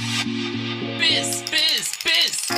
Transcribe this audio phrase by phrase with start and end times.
[0.00, 2.48] Biss, Biss, Biss.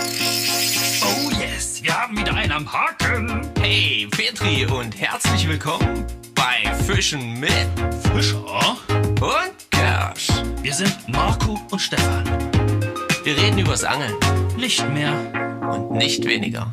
[1.03, 3.51] Oh yes, wir haben wieder einen am Haken.
[3.61, 7.51] Hey, Petri und herzlich willkommen bei Fischen mit
[8.15, 8.45] Fischer.
[9.21, 10.29] und Kersch.
[10.63, 12.25] Wir sind Marco und Stefan.
[13.25, 14.15] Wir reden übers Angeln
[14.57, 15.13] Nicht mehr.
[15.69, 16.73] und nicht weniger.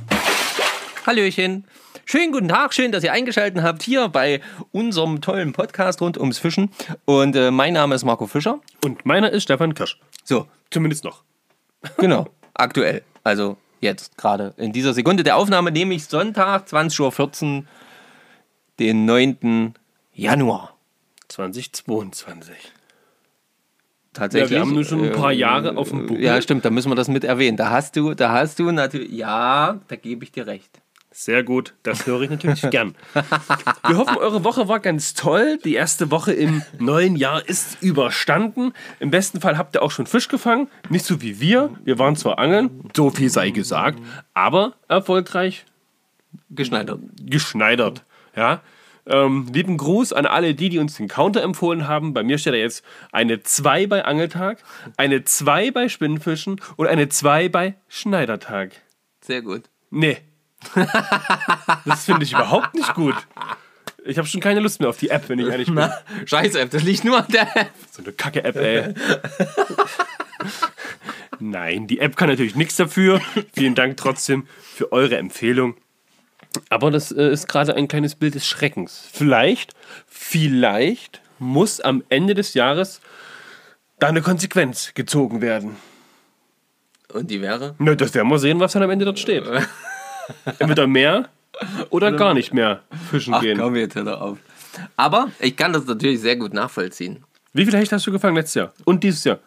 [1.08, 1.66] Hallöchen.
[2.12, 4.42] Schönen guten Tag, schön, dass ihr eingeschaltet habt hier bei
[4.72, 6.72] unserem tollen Podcast rund ums Fischen.
[7.06, 8.62] Und äh, mein Name ist Marco Fischer.
[8.84, 10.00] Und meiner ist Stefan Kirsch.
[10.24, 11.24] So, Zumindest noch.
[11.98, 13.04] genau, aktuell.
[13.24, 17.64] Also jetzt gerade in dieser Sekunde der Aufnahme nehme ich Sonntag, 20.14 Uhr,
[18.80, 19.76] den 9.
[20.12, 20.76] Januar.
[21.28, 22.56] 2022.
[24.14, 24.50] Tatsächlich.
[24.50, 26.24] Ja, wir haben nur schon ein paar äh, Jahre auf dem Buckel.
[26.24, 27.56] Ja, stimmt, da müssen wir das mit erwähnen.
[27.56, 30.82] Da hast du, da hast du natürlich, ja, da gebe ich dir recht.
[31.12, 32.96] Sehr gut, das höre ich natürlich gern.
[33.88, 35.58] Wir hoffen, eure Woche war ganz toll.
[35.66, 38.74] Die erste Woche im neuen Jahr ist überstanden.
[39.00, 40.70] Im besten Fall habt ihr auch schon Fisch gefangen.
[40.90, 41.72] Nicht so wie wir.
[41.84, 44.00] Wir waren zwar angeln, so viel sei gesagt,
[44.34, 45.66] aber erfolgreich
[46.52, 47.00] Geschneidert.
[47.26, 48.04] geschneidert.
[48.36, 48.62] Ja.
[49.08, 52.14] Ähm, lieben Gruß an alle die, die uns den Counter empfohlen haben.
[52.14, 54.60] Bei mir steht da jetzt eine 2 bei Angeltag,
[54.98, 58.74] eine 2 bei Spinnfischen und eine 2 bei Schneidertag.
[59.22, 59.64] Sehr gut.
[59.90, 60.18] Nee.
[61.86, 63.16] Das finde ich überhaupt nicht gut.
[64.06, 65.90] Ich habe schon keine Lust mehr auf die App, wenn ich ehrlich bin.
[66.26, 67.72] Scheiße, das liegt nur an der App.
[67.92, 68.94] So eine Kacke-App, ey.
[71.40, 73.22] Nein, die App kann natürlich nichts dafür.
[73.54, 75.76] Vielen Dank trotzdem für eure Empfehlung.
[76.70, 79.08] Aber das äh, ist gerade ein kleines Bild des Schreckens.
[79.12, 79.74] Vielleicht,
[80.08, 83.02] vielleicht muss am Ende des Jahres
[84.00, 85.76] da eine Konsequenz gezogen werden.
[87.14, 87.76] Und die wäre?
[87.80, 89.44] Na, das werden wir sehen, was dann am Ende dort steht.
[90.60, 91.30] Entweder mehr
[91.90, 93.58] oder gar nicht mehr fischen Ach, gehen.
[93.58, 94.38] komm jetzt hör doch auf.
[94.96, 97.24] Aber ich kann das natürlich sehr gut nachvollziehen.
[97.54, 98.74] Wie viele Hechte hast du gefangen letztes Jahr?
[98.86, 99.40] Und dieses Jahr?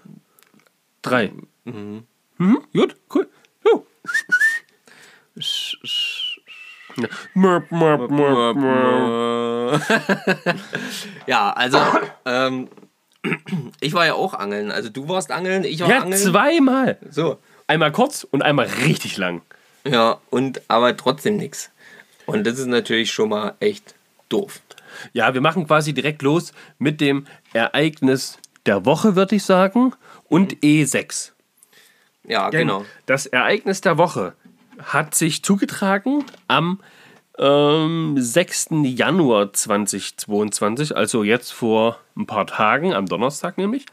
[1.03, 1.33] Drei.
[1.65, 2.05] Mhm.
[2.73, 3.29] Gut, cool.
[3.65, 3.87] Jo.
[6.97, 7.09] Ja.
[11.27, 11.79] Ja, also,
[12.27, 12.69] ähm,
[13.81, 14.71] ich war ja auch angeln.
[14.71, 16.21] Also du warst angeln, ich war Ja, angeln.
[16.21, 16.99] zweimal.
[17.09, 17.39] So.
[17.67, 19.41] Einmal kurz und einmal richtig lang.
[19.85, 21.71] Ja, und aber trotzdem nichts.
[22.27, 23.95] Und das ist natürlich schon mal echt
[24.29, 24.61] doof.
[25.13, 29.95] Ja, wir machen quasi direkt los mit dem Ereignis der Woche, würde ich sagen,
[30.29, 31.33] und E6.
[32.27, 32.85] Ja, Denn genau.
[33.07, 34.35] Das Ereignis der Woche
[34.83, 36.81] hat sich zugetragen am
[37.39, 38.69] ähm, 6.
[38.85, 43.87] Januar 2022, also jetzt vor ein paar Tagen, am Donnerstag nämlich.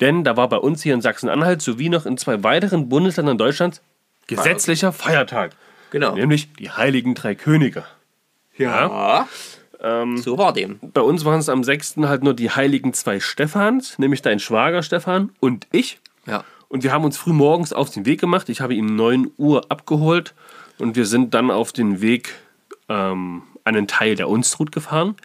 [0.00, 3.80] Denn da war bei uns hier in Sachsen-Anhalt sowie noch in zwei weiteren Bundesländern Deutschlands
[4.26, 5.52] gesetzlicher Feiertag.
[5.90, 6.14] Genau.
[6.14, 7.84] Nämlich die Heiligen Drei Könige.
[8.56, 9.26] Ja.
[10.16, 10.78] so war dem.
[10.80, 11.96] Bei uns waren es am 6.
[11.98, 16.00] halt nur die Heiligen zwei Stephans, nämlich dein Schwager Stefan und ich.
[16.26, 16.44] Ja.
[16.68, 18.48] Und wir haben uns früh morgens auf den Weg gemacht.
[18.48, 20.34] Ich habe ihn 9 Uhr abgeholt
[20.78, 22.34] und wir sind dann auf den Weg
[22.88, 25.16] ähm, an einen Teil der Unstrut gefahren,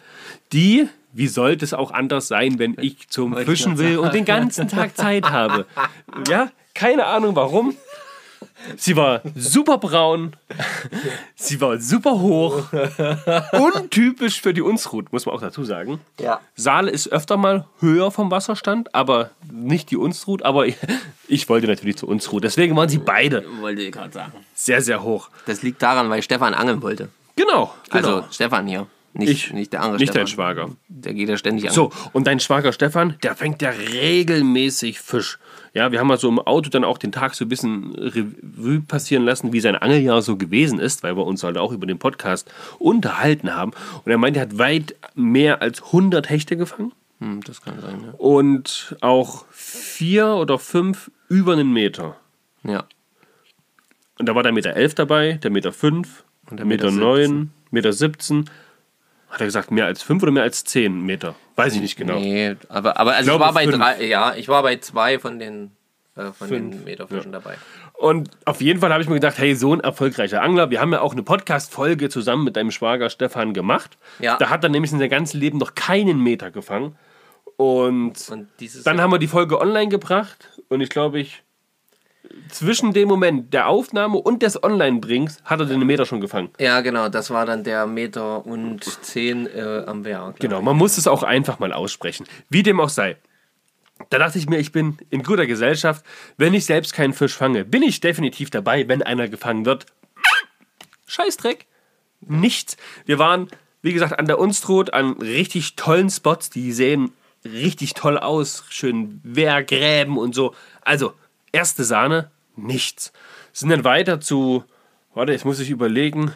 [0.52, 4.68] die, wie sollte es auch anders sein, wenn ich zum Fischen will und den ganzen
[4.68, 5.66] Tag Zeit habe.
[6.28, 7.74] Ja, keine Ahnung warum.
[8.76, 10.36] Sie war super braun,
[11.34, 12.64] sie war super hoch,
[13.52, 16.00] untypisch für die Unstrut, muss man auch dazu sagen.
[16.18, 16.40] Ja.
[16.56, 20.42] Saale ist öfter mal höher vom Wasserstand, aber nicht die Unstrut.
[20.42, 20.76] Aber ich,
[21.28, 22.44] ich wollte natürlich zur Unstrut.
[22.44, 24.32] Deswegen waren sie beide Wollte ich gerade sagen.
[24.54, 25.30] sehr, sehr hoch.
[25.46, 27.08] Das liegt daran, weil Stefan angeln wollte.
[27.36, 27.74] Genau.
[27.90, 27.96] genau.
[27.96, 28.86] Also Stefan hier.
[29.12, 30.20] Nicht, ich, nicht der andere nicht Stefan.
[30.20, 30.70] dein Schwager.
[30.88, 31.74] Der geht ja ständig an.
[31.74, 35.38] So, und dein Schwager Stefan, der fängt ja regelmäßig Fisch.
[35.72, 38.80] Ja, wir haben mal so im Auto dann auch den Tag so ein bisschen Revue
[38.80, 41.98] passieren lassen, wie sein Angeljahr so gewesen ist, weil wir uns halt auch über den
[41.98, 43.72] Podcast unterhalten haben.
[44.04, 48.00] Und er meint, er hat weit mehr als 100 Hechte gefangen Hm, das kann sein,
[48.02, 48.14] ja.
[48.16, 52.16] und auch vier oder fünf über einen Meter.
[52.62, 52.84] Ja.
[54.18, 57.04] Und da war der Meter 11 dabei, der Meter 5, Und der der Meter Meter
[57.04, 58.48] 9, Meter 17.
[59.28, 61.34] Hat er gesagt, mehr als 5 oder mehr als 10 Meter?
[61.64, 62.18] Weiß ich nicht genau.
[62.18, 63.76] Nee, aber, aber also ich, glaube war bei fünf.
[63.76, 65.70] drei, ja, ich war bei zwei von den,
[66.16, 67.56] äh, von den Meterfischen dabei.
[67.94, 70.70] Und auf jeden Fall habe ich mir gedacht, hey, so ein erfolgreicher Angler.
[70.70, 73.98] Wir haben ja auch eine Podcast-Folge zusammen mit deinem Schwager Stefan gemacht.
[74.20, 74.38] Ja.
[74.38, 76.96] Da hat er nämlich in seinem ganzen Leben noch keinen Meter gefangen.
[77.56, 78.48] Und, Und
[78.84, 80.48] dann haben wir die Folge online gebracht.
[80.68, 81.42] Und ich glaube, ich
[82.50, 86.50] zwischen dem Moment der Aufnahme und des Online-Brings hat er den Meter schon gefangen.
[86.58, 90.38] Ja, genau, das war dann der Meter und zehn äh, am Werk.
[90.40, 92.26] Genau, man muss es auch einfach mal aussprechen.
[92.48, 93.16] Wie dem auch sei.
[94.08, 96.04] Da dachte ich mir, ich bin in guter Gesellschaft.
[96.36, 99.86] Wenn ich selbst keinen Fisch fange, bin ich definitiv dabei, wenn einer gefangen wird.
[101.06, 101.66] Scheißdreck.
[102.20, 102.76] Nichts.
[103.04, 103.48] Wir waren,
[103.82, 106.50] wie gesagt, an der Unstrut, an richtig tollen Spots.
[106.50, 107.12] Die sehen
[107.44, 108.64] richtig toll aus.
[108.70, 110.54] Schön Wehrgräben und so.
[110.82, 111.14] Also,
[111.52, 113.12] erste Sahne, nichts.
[113.52, 114.64] Sind dann weiter zu,
[115.14, 116.34] warte, jetzt muss ich überlegen,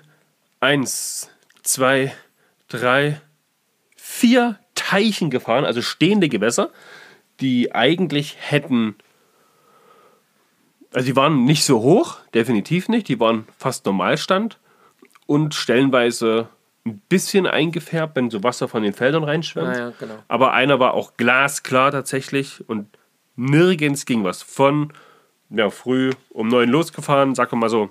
[0.60, 1.30] eins,
[1.62, 2.12] zwei,
[2.68, 3.20] drei,
[3.96, 6.70] vier Teichen gefahren, also stehende Gewässer,
[7.40, 8.96] die eigentlich hätten,
[10.92, 14.58] also die waren nicht so hoch, definitiv nicht, die waren fast Normalstand
[15.26, 16.48] und stellenweise
[16.86, 19.74] ein bisschen eingefärbt, wenn so Wasser von den Feldern reinschwemmt.
[19.74, 20.22] Ja, ja, genau.
[20.28, 22.88] Aber einer war auch glasklar tatsächlich und
[23.36, 24.42] nirgends ging was.
[24.42, 24.92] Von
[25.50, 27.90] ja, früh um 9 losgefahren, wir mal so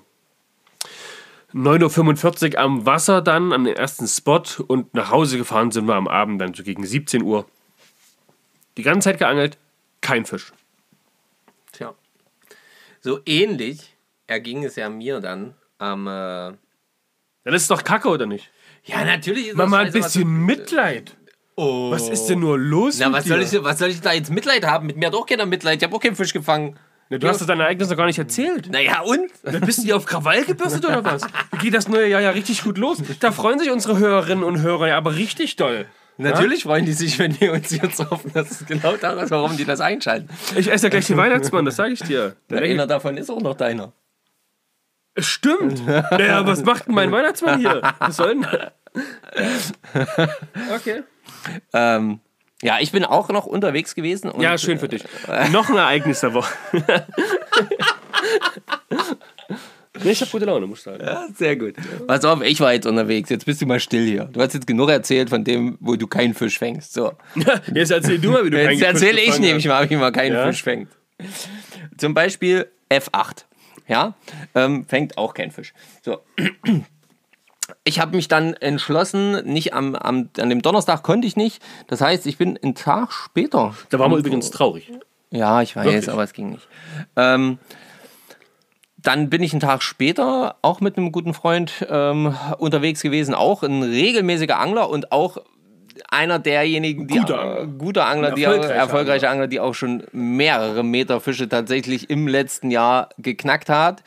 [1.52, 5.94] 9.45 Uhr am Wasser dann, an den ersten Spot und nach Hause gefahren sind wir
[5.94, 7.46] am Abend dann so gegen 17 Uhr.
[8.76, 9.56] Die ganze Zeit geangelt,
[10.00, 10.52] kein Fisch.
[11.72, 11.94] Tja.
[13.00, 13.94] So ähnlich
[14.26, 16.06] erging es ja mir dann am.
[16.08, 16.54] Äh
[17.44, 18.50] Das ist doch Kacke, oder nicht?
[18.84, 20.28] ja, natürlich ist Mach mal ein was bisschen du-
[21.56, 21.92] Mitleid.
[21.92, 23.28] Was ist denn nur los Na, was dir?
[23.30, 24.86] soll, ich, was soll ich da jetzt Mitleid haben?
[24.86, 25.78] Mit mir hat auch keiner Mitleid.
[25.78, 26.76] Ich habe auch keinen Fisch gefangen.
[27.10, 28.70] Na, du hast doch dein Ereignis noch gar nicht erzählt.
[28.70, 29.30] Naja, und?
[29.42, 31.22] Dann bist du hier auf Krawall gebürstet oder was?
[31.52, 32.98] Wie geht das neue Jahr ja richtig gut los?
[33.20, 35.86] Da freuen sich unsere Hörerinnen und Hörer ja aber richtig doll.
[36.16, 38.30] Natürlich freuen die sich, wenn wir uns jetzt hoffen.
[38.32, 40.28] Das ist genau das, warum die das einschalten.
[40.56, 42.36] Ich esse ja gleich den Weihnachtsmann, das sage ich dir.
[42.48, 43.92] Na, einer davon ist auch noch deiner.
[45.18, 45.84] Stimmt.
[45.86, 47.82] Naja, was macht denn mein Weihnachtsmann hier?
[47.98, 48.46] Was soll denn
[50.74, 51.02] Okay.
[51.72, 52.20] Ähm,
[52.62, 54.30] ja, ich bin auch noch unterwegs gewesen.
[54.30, 55.04] Und, Ja, schön für dich.
[55.52, 56.54] Noch ein Ereignis der Woche.
[60.02, 61.04] nee, ich hab gute Laune, muss ich sagen.
[61.04, 61.74] Ja, sehr gut.
[62.06, 63.28] Pass auf, ich war jetzt unterwegs.
[63.28, 64.24] Jetzt bist du mal still hier.
[64.32, 66.92] Du hast jetzt genug erzählt von dem, wo du keinen Fisch fängst.
[66.94, 67.12] So.
[67.74, 69.96] Jetzt erzähl du mal, wie du Jetzt keinen erzähle Fisch ich gefangen nämlich mal, wie
[69.96, 70.46] man keinen Ja?
[70.46, 70.88] Fisch fängt.
[71.98, 73.44] Zum Beispiel F8.
[73.86, 74.14] Ja,
[74.54, 75.74] ähm, fängt auch kein Fisch.
[76.02, 76.20] So.
[77.84, 81.62] Ich habe mich dann entschlossen, nicht am, am, an dem Donnerstag konnte ich nicht.
[81.86, 83.74] Das heißt, ich bin einen Tag später.
[83.90, 84.90] Da waren wir übrigens traurig.
[85.30, 86.10] Ja, ich weiß, Wirklich?
[86.10, 86.68] aber es ging nicht.
[87.16, 87.58] Ähm,
[88.98, 93.62] dann bin ich einen Tag später auch mit einem guten Freund ähm, unterwegs gewesen, auch
[93.62, 95.38] ein regelmäßiger Angler und auch
[96.08, 97.62] einer derjenigen, die Guter Angler.
[97.62, 99.46] äh, guter Angler, die Erfolgreicher auch, erfolgreiche Angler.
[99.46, 104.02] die auch schon mehrere Meter Fische tatsächlich im letzten Jahr geknackt hat.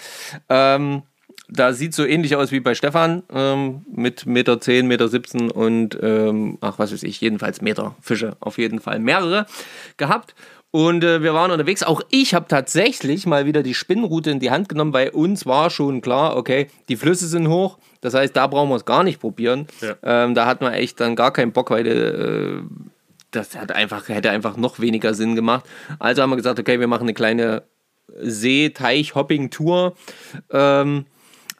[0.49, 1.03] Ähm,
[1.49, 5.97] da sieht so ähnlich aus wie bei Stefan ähm, mit Meter 10, Meter 17 und
[6.01, 9.45] ähm, ach was weiß ich, jedenfalls Meter Fische, auf jeden Fall mehrere
[9.97, 10.35] gehabt.
[10.71, 11.81] Und äh, wir waren unterwegs.
[11.81, 14.91] Auch ich habe tatsächlich mal wieder die Spinnenroute in die Hand genommen.
[14.91, 17.77] Bei uns war schon klar, okay, die Flüsse sind hoch.
[18.01, 19.67] Das heißt, da brauchen wir es gar nicht probieren.
[19.81, 19.95] Ja.
[20.03, 22.61] Ähm, da hat man echt dann gar keinen Bock, weil äh,
[23.31, 25.65] das hat einfach, hätte einfach noch weniger Sinn gemacht.
[25.99, 27.63] Also haben wir gesagt, okay, wir machen eine kleine
[28.19, 29.95] See-Teich-Hopping-Tour.
[30.51, 31.05] Ähm,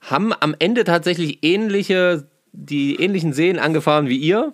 [0.10, 4.54] haben am Ende tatsächlich ähnliche, die ähnlichen Seen angefahren wie ihr.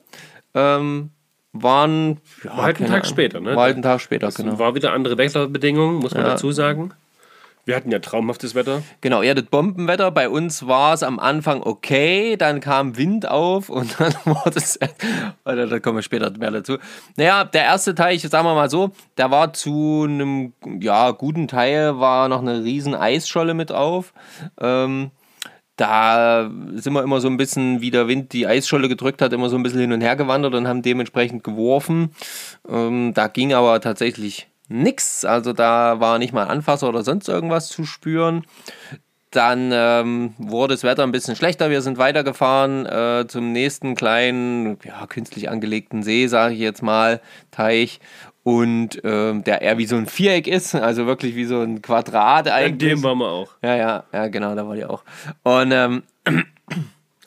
[0.53, 1.09] Ähm,
[1.53, 3.09] waren ja, War halt einen Tag Ahnung.
[3.09, 3.55] später, ne?
[3.55, 4.57] War halt einen Tag später, genau.
[4.57, 6.29] War wieder andere Wetterbedingungen, muss man Ja.
[6.31, 6.91] dazu sagen.
[7.65, 8.83] Wir hatten ja traumhaftes Wetter.
[8.99, 10.11] Genau, ihr hattet Bombenwetter.
[10.11, 14.77] Bei uns war es am Anfang okay, dann kam Wind auf und dann war das.
[15.45, 16.77] Oder da kommen wir später mehr dazu.
[17.15, 20.51] Naja, der erste Teich, sagen wir mal so, der war zu einem
[20.81, 24.13] ja, guten Teil, war noch eine riesen Eisscholle mit auf.
[24.59, 25.11] Ähm,
[25.75, 29.49] da sind wir immer so ein bisschen, wie der Wind die Eisscholle gedrückt hat, immer
[29.49, 32.11] so ein bisschen hin und her gewandert und haben dementsprechend geworfen.
[32.69, 35.25] Ähm, da ging aber tatsächlich nichts.
[35.25, 38.45] Also da war nicht mal Anfasser oder sonst irgendwas zu spüren.
[39.31, 41.71] Dann ähm, wurde das Wetter ein bisschen schlechter.
[41.71, 47.19] Wir sind weitergefahren äh, zum nächsten kleinen, ja, künstlich angelegten See, sage ich jetzt mal,
[47.49, 47.99] Teich.
[48.43, 52.47] Und ähm, der eher wie so ein Viereck ist, also wirklich wie so ein Quadrat
[52.47, 52.89] In eigentlich.
[52.91, 53.53] dem waren wir auch.
[53.61, 55.03] Ja, ja, ja, genau, da war die auch.
[55.43, 56.03] Und ähm,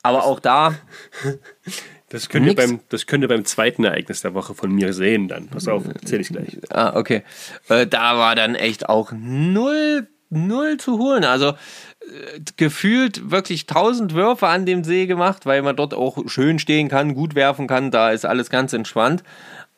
[0.03, 0.75] aber auch da,
[2.09, 5.27] Das könnt, ihr beim, das könnt ihr beim zweiten Ereignis der Woche von mir sehen
[5.27, 5.49] dann.
[5.49, 6.57] Pass auf, erzähl ich gleich.
[6.71, 7.25] ah, okay,
[7.69, 11.25] äh, da war dann echt auch null, null zu holen.
[11.25, 16.61] Also äh, gefühlt wirklich tausend Würfe an dem See gemacht, weil man dort auch schön
[16.61, 17.91] stehen kann, gut werfen kann.
[17.91, 19.25] Da ist alles ganz entspannt.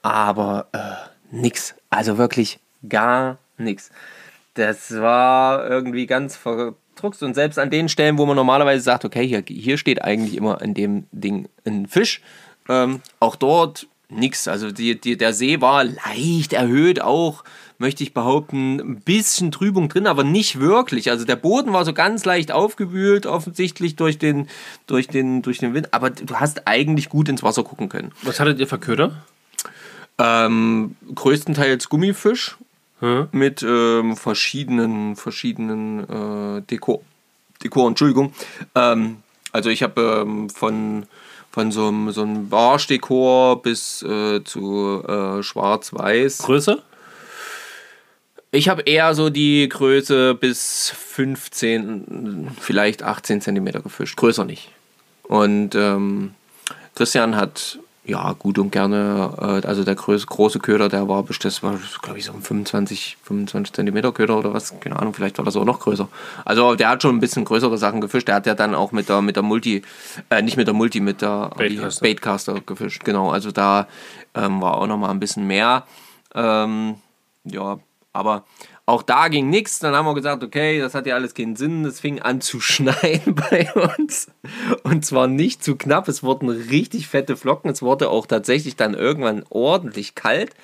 [0.02, 0.78] Aber äh,
[1.30, 2.58] nix, also wirklich
[2.88, 3.90] gar nichts.
[4.54, 9.26] Das war irgendwie ganz verdruckt und selbst an den Stellen, wo man normalerweise sagt, okay,
[9.26, 12.20] hier, hier steht eigentlich immer in dem Ding ein Fisch,
[12.68, 14.48] ähm, auch dort nichts.
[14.48, 17.44] Also die, die, der See war leicht erhöht auch,
[17.78, 21.10] möchte ich behaupten, ein bisschen Trübung drin, aber nicht wirklich.
[21.10, 24.48] Also der Boden war so ganz leicht aufgewühlt, offensichtlich durch den,
[24.86, 28.12] durch den, durch den Wind, aber du hast eigentlich gut ins Wasser gucken können.
[28.22, 29.12] Was hattet ihr für Köder?
[30.18, 32.56] Ähm, größtenteils Gummifisch
[33.00, 33.28] Hm?
[33.30, 37.00] mit ähm, verschiedenen, verschiedenen äh, Dekor.
[37.62, 38.32] Dekor, Entschuldigung.
[38.74, 39.18] Ähm,
[39.52, 41.06] also ich habe ähm, von,
[41.50, 46.38] von so einem, so einem Barschdekor bis äh, zu äh, Schwarz-Weiß.
[46.38, 46.82] Größe?
[48.50, 54.16] Ich habe eher so die Größe bis 15, vielleicht 18 Zentimeter gefischt.
[54.16, 54.70] Größer nicht.
[55.22, 56.34] Und ähm,
[56.96, 57.78] Christian hat
[58.08, 62.18] ja gut und gerne, äh, also der große, große Köder, der war, das war glaube
[62.18, 65.64] ich so ein 25, 25 Zentimeter Köder oder was, keine Ahnung, vielleicht war das auch
[65.64, 66.08] noch größer.
[66.44, 68.28] Also der hat schon ein bisschen größere Sachen gefischt.
[68.28, 69.82] Der hat ja dann auch mit der, mit der Multi,
[70.30, 72.02] äh, nicht mit der Multi, mit der Baitcaster.
[72.02, 73.04] Baitcaster gefischt.
[73.04, 73.86] Genau, also da
[74.34, 75.84] ähm, war auch noch mal ein bisschen mehr.
[76.34, 76.96] Ähm,
[77.44, 77.78] ja,
[78.12, 78.44] aber
[78.88, 79.80] auch da ging nichts.
[79.80, 81.84] Dann haben wir gesagt, okay, das hat ja alles keinen Sinn.
[81.84, 84.28] Es fing an zu schneien bei uns.
[84.82, 86.08] Und zwar nicht zu knapp.
[86.08, 87.70] Es wurden richtig fette Flocken.
[87.70, 90.54] Es wurde auch tatsächlich dann irgendwann ordentlich kalt.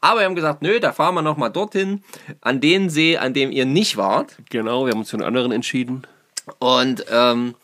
[0.00, 2.02] Aber wir haben gesagt, nö, da fahren wir nochmal dorthin,
[2.40, 4.36] an den See, an dem ihr nicht wart.
[4.48, 6.06] Genau, wir haben uns für einen anderen entschieden.
[6.58, 7.54] Und ähm,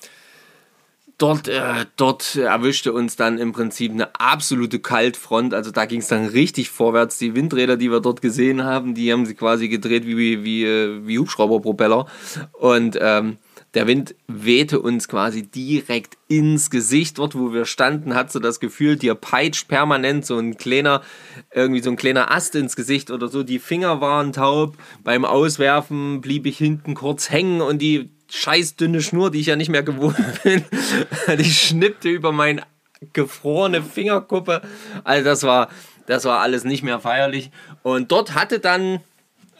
[1.20, 5.54] dort, äh, dort erwischte uns dann im Prinzip eine absolute Kaltfront.
[5.54, 7.18] Also da ging es dann richtig vorwärts.
[7.18, 10.64] Die Windräder, die wir dort gesehen haben, die haben sich quasi gedreht wie, wie, wie,
[10.64, 12.06] äh, wie Hubschrauberpropeller.
[12.52, 13.36] Und ähm,
[13.74, 17.18] der Wind wehte uns quasi direkt ins Gesicht.
[17.18, 21.02] Dort, wo wir standen, hat so das Gefühl, dir peitscht permanent so ein kleiner,
[21.54, 23.44] irgendwie so ein kleiner Ast ins Gesicht oder so.
[23.44, 24.76] Die Finger waren taub.
[25.04, 29.56] Beim Auswerfen blieb ich hinten kurz hängen und die scheiß dünne Schnur, die ich ja
[29.56, 30.64] nicht mehr gewohnt bin,
[31.38, 32.62] die schnippte über meine
[33.12, 34.62] gefrorene Fingerkuppe.
[35.04, 35.68] Also das war,
[36.06, 37.50] das war alles nicht mehr feierlich.
[37.82, 39.00] Und dort hatte dann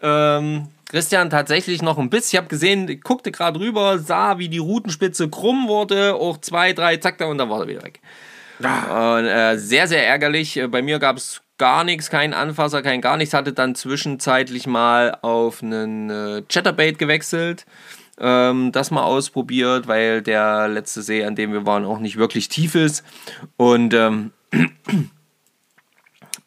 [0.02, 4.48] ähm, Christian tatsächlich noch ein bisschen, ich habe gesehen, ich guckte gerade rüber, sah, wie
[4.48, 8.00] die Rutenspitze krumm wurde, auch zwei, drei, zack, da und dann war er wieder weg.
[9.18, 10.56] Und, äh, sehr, sehr ärgerlich.
[10.56, 13.34] Äh, Bei mir gab es gar nichts, kein Anfasser, kein gar nichts.
[13.34, 17.64] Hatte dann zwischenzeitlich mal auf einen äh, Chatterbait gewechselt.
[18.20, 22.48] Ähm, das mal ausprobiert, weil der letzte See, an dem wir waren, auch nicht wirklich
[22.48, 23.02] tief ist.
[23.56, 24.32] Und ähm,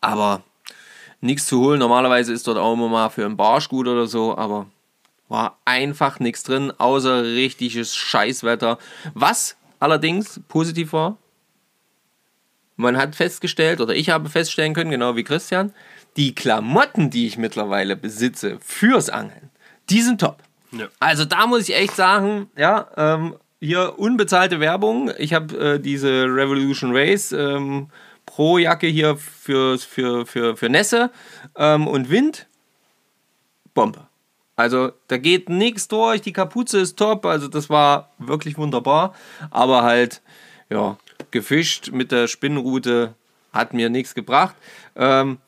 [0.02, 0.44] aber
[1.22, 1.80] nichts zu holen.
[1.80, 4.68] Normalerweise ist dort auch immer mal für einen Barsch gut oder so, aber
[5.30, 8.78] war einfach nichts drin, außer richtiges Scheißwetter.
[9.14, 11.18] Was allerdings positiv war,
[12.76, 15.74] man hat festgestellt, oder ich habe feststellen können, genau wie Christian,
[16.18, 19.50] die Klamotten, die ich mittlerweile besitze fürs Angeln,
[19.90, 20.44] die sind top.
[20.74, 20.88] Ja.
[21.00, 25.12] Also da muss ich echt sagen, ja, ähm, hier unbezahlte Werbung.
[25.18, 27.90] Ich habe äh, diese Revolution Race ähm,
[28.26, 31.12] Pro-Jacke hier für, für, für, für Nässe
[31.56, 32.48] ähm, und Wind.
[33.74, 34.08] Bombe.
[34.56, 39.16] Also da geht nichts durch, die Kapuze ist top, also das war wirklich wunderbar.
[39.50, 40.22] Aber halt,
[40.70, 40.98] ja,
[41.32, 43.16] gefischt mit der Spinnrute
[43.52, 44.56] hat mir nichts gebracht.
[44.96, 45.40] Ähm,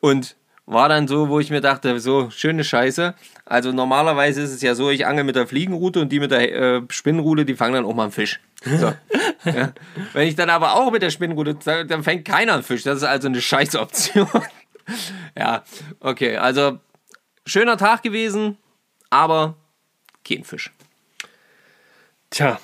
[0.00, 0.36] und
[0.68, 3.14] war dann so, wo ich mir dachte, so schöne Scheiße.
[3.46, 6.52] Also normalerweise ist es ja so, ich angel mit der Fliegenrute und die mit der
[6.52, 8.38] äh, Spinnrute, die fangen dann auch mal einen Fisch.
[8.62, 8.92] So.
[9.44, 9.72] ja.
[10.12, 11.54] Wenn ich dann aber auch mit der Spinnrute,
[11.86, 12.82] dann fängt keiner einen Fisch.
[12.82, 14.28] Das ist also eine Scheißoption.
[15.38, 15.64] ja,
[16.00, 16.78] okay, also
[17.46, 18.58] schöner Tag gewesen,
[19.08, 19.54] aber
[20.22, 20.70] kein Fisch.
[22.28, 22.60] Tja,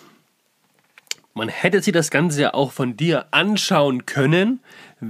[1.32, 4.60] man hätte sich das Ganze ja auch von dir anschauen können,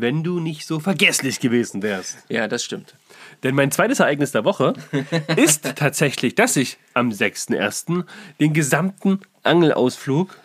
[0.00, 2.18] wenn du nicht so vergesslich gewesen wärst.
[2.28, 2.94] Ja, das stimmt.
[3.42, 4.74] Denn mein zweites Ereignis der Woche
[5.36, 8.04] ist tatsächlich, dass ich am 6.1.
[8.40, 10.36] den gesamten Angelausflug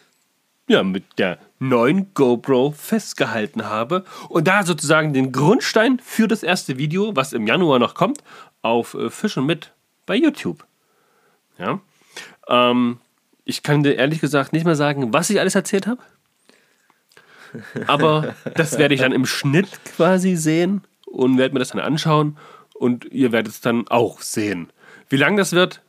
[0.68, 6.77] ja, mit der neuen GoPro festgehalten habe und da sozusagen den Grundstein für das erste
[6.77, 8.24] Video, was im Januar noch kommt,
[8.62, 9.74] auf äh, Fischen mit
[10.06, 10.65] bei YouTube.
[11.58, 11.79] Ja.
[12.48, 13.00] Ähm,
[13.46, 16.01] ich kann dir ehrlich gesagt nicht mehr sagen, was ich alles erzählt habe.
[17.88, 22.38] Aber das werde ich dann im Schnitt quasi sehen und werde mir das dann anschauen
[22.74, 24.72] und ihr werdet es dann auch sehen.
[25.10, 25.82] Wie lang das wird?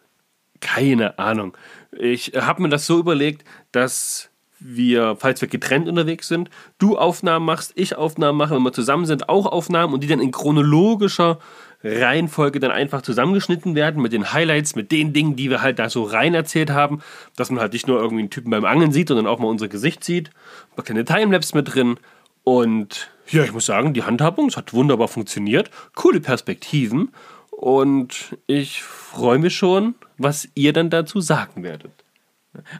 [0.61, 1.57] Keine Ahnung.
[1.93, 7.47] Ich habe mir das so überlegt, dass wir, falls wir getrennt unterwegs sind, du Aufnahmen
[7.47, 11.39] machst, ich Aufnahmen mache, wenn wir zusammen sind, auch Aufnahmen und die dann in chronologischer
[11.83, 15.89] Reihenfolge dann einfach zusammengeschnitten werden mit den Highlights, mit den Dingen, die wir halt da
[15.89, 17.01] so rein erzählt haben,
[17.37, 19.69] dass man halt nicht nur irgendwie einen Typen beim Angeln sieht, sondern auch mal unser
[19.69, 20.31] Gesicht sieht.
[20.77, 21.97] Ein kleine Timelapse mit drin
[22.45, 27.11] und ja, ich muss sagen, die Handhabung, es hat wunderbar funktioniert, coole Perspektiven
[27.51, 31.93] und ich freue mich schon, was ihr dann dazu sagen werdet.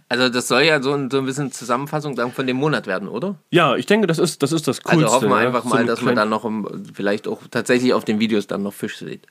[0.09, 3.09] Also das soll ja so ein, so ein bisschen Zusammenfassung dann von dem Monat werden,
[3.09, 3.37] oder?
[3.51, 5.05] Ja, ich denke, das ist das, ist das Coolste.
[5.05, 5.47] Also hoffen wir ja.
[5.47, 8.75] einfach mal, dass man dann noch im, vielleicht auch tatsächlich auf den Videos dann noch
[8.75, 9.27] Fisch sieht.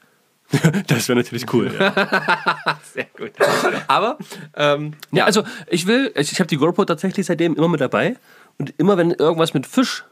[0.88, 1.72] Das wäre natürlich cool.
[1.78, 2.80] Ja.
[2.94, 3.32] Sehr gut.
[3.88, 4.18] Aber
[4.56, 8.16] ähm, Ja, also ich will, ich, ich habe die GoPro tatsächlich seitdem immer mit dabei
[8.58, 10.06] und immer wenn irgendwas mit Fisch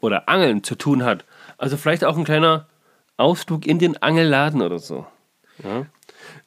[0.00, 1.24] oder Angeln zu tun hat,
[1.58, 2.66] also vielleicht auch ein kleiner
[3.16, 5.06] Ausflug in den Angelladen oder so,
[5.62, 5.86] ja,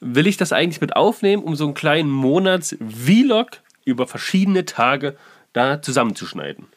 [0.04, 3.50] will ich das eigentlich mit aufnehmen, um so einen kleinen Monats-Vlog
[3.86, 5.16] über verschiedene Tage
[5.54, 6.68] da zusammenzuschneiden.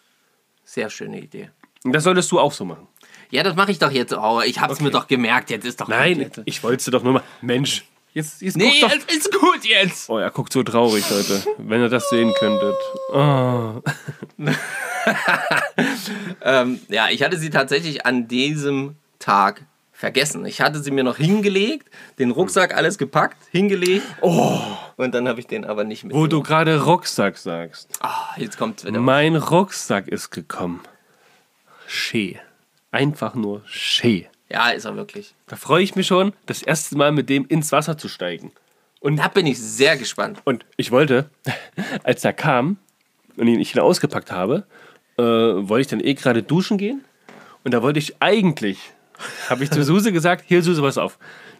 [0.64, 1.50] sehr schöne Idee.
[1.84, 2.86] Und das solltest du auch so machen.
[3.30, 4.42] Ja, das mache ich doch jetzt auch.
[4.42, 5.50] Ich hab's mir doch gemerkt.
[5.50, 7.22] Jetzt ist doch Nein, ich wollte doch nur mal.
[7.40, 8.90] Mensch, jetzt, jetzt Nee, doch.
[8.90, 10.08] es ist gut jetzt.
[10.08, 11.42] Oh, er guckt so traurig, Leute.
[11.58, 12.76] Wenn ihr das sehen könntet.
[13.12, 13.82] Oh.
[16.42, 19.62] Ähm, ja, ich hatte sie tatsächlich an diesem Tag
[19.96, 20.44] vergessen.
[20.44, 21.88] Ich hatte sie mir noch hingelegt,
[22.18, 24.06] den Rucksack alles gepackt, hingelegt.
[24.20, 24.60] Oh.
[24.96, 26.14] Und dann habe ich den aber nicht mit.
[26.14, 27.88] Wo du gerade Rucksack sagst.
[28.00, 29.00] Ah, jetzt kommt's wieder.
[29.00, 30.80] Mein Rucksack ist gekommen.
[31.86, 32.38] Schee.
[32.92, 34.28] Einfach nur Schee.
[34.50, 35.34] Ja, ist er wirklich.
[35.46, 38.52] Da freue ich mich schon, das erste Mal mit dem ins Wasser zu steigen.
[39.02, 40.40] Da bin ich sehr gespannt.
[40.44, 41.30] Und ich wollte,
[42.02, 42.76] als er kam
[43.36, 44.66] und ihn ich ihn ausgepackt habe,
[45.16, 47.04] äh, wollte ich dann eh gerade duschen gehen.
[47.64, 48.78] Und da wollte ich eigentlich,
[49.48, 51.18] habe ich zu Suse gesagt, hier Suse, pass auf.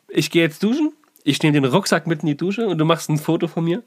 [0.09, 0.93] Ich gehe jetzt duschen,
[1.25, 3.83] ich nehme den Rucksack mit in die Dusche und du machst ein Foto von mir,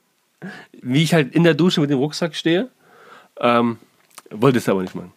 [0.81, 2.69] wie ich halt in der Dusche mit dem Rucksack stehe.
[3.39, 3.77] Ähm,
[4.29, 5.13] wollte es aber nicht machen.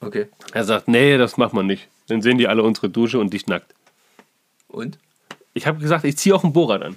[0.00, 0.28] Okay.
[0.52, 1.88] Er sagt, nee, das macht man nicht.
[2.08, 3.74] Dann sehen die alle unsere Dusche und dich nackt.
[4.68, 4.98] Und?
[5.54, 6.96] Ich habe gesagt, ich ziehe auch ein Bohrrad an.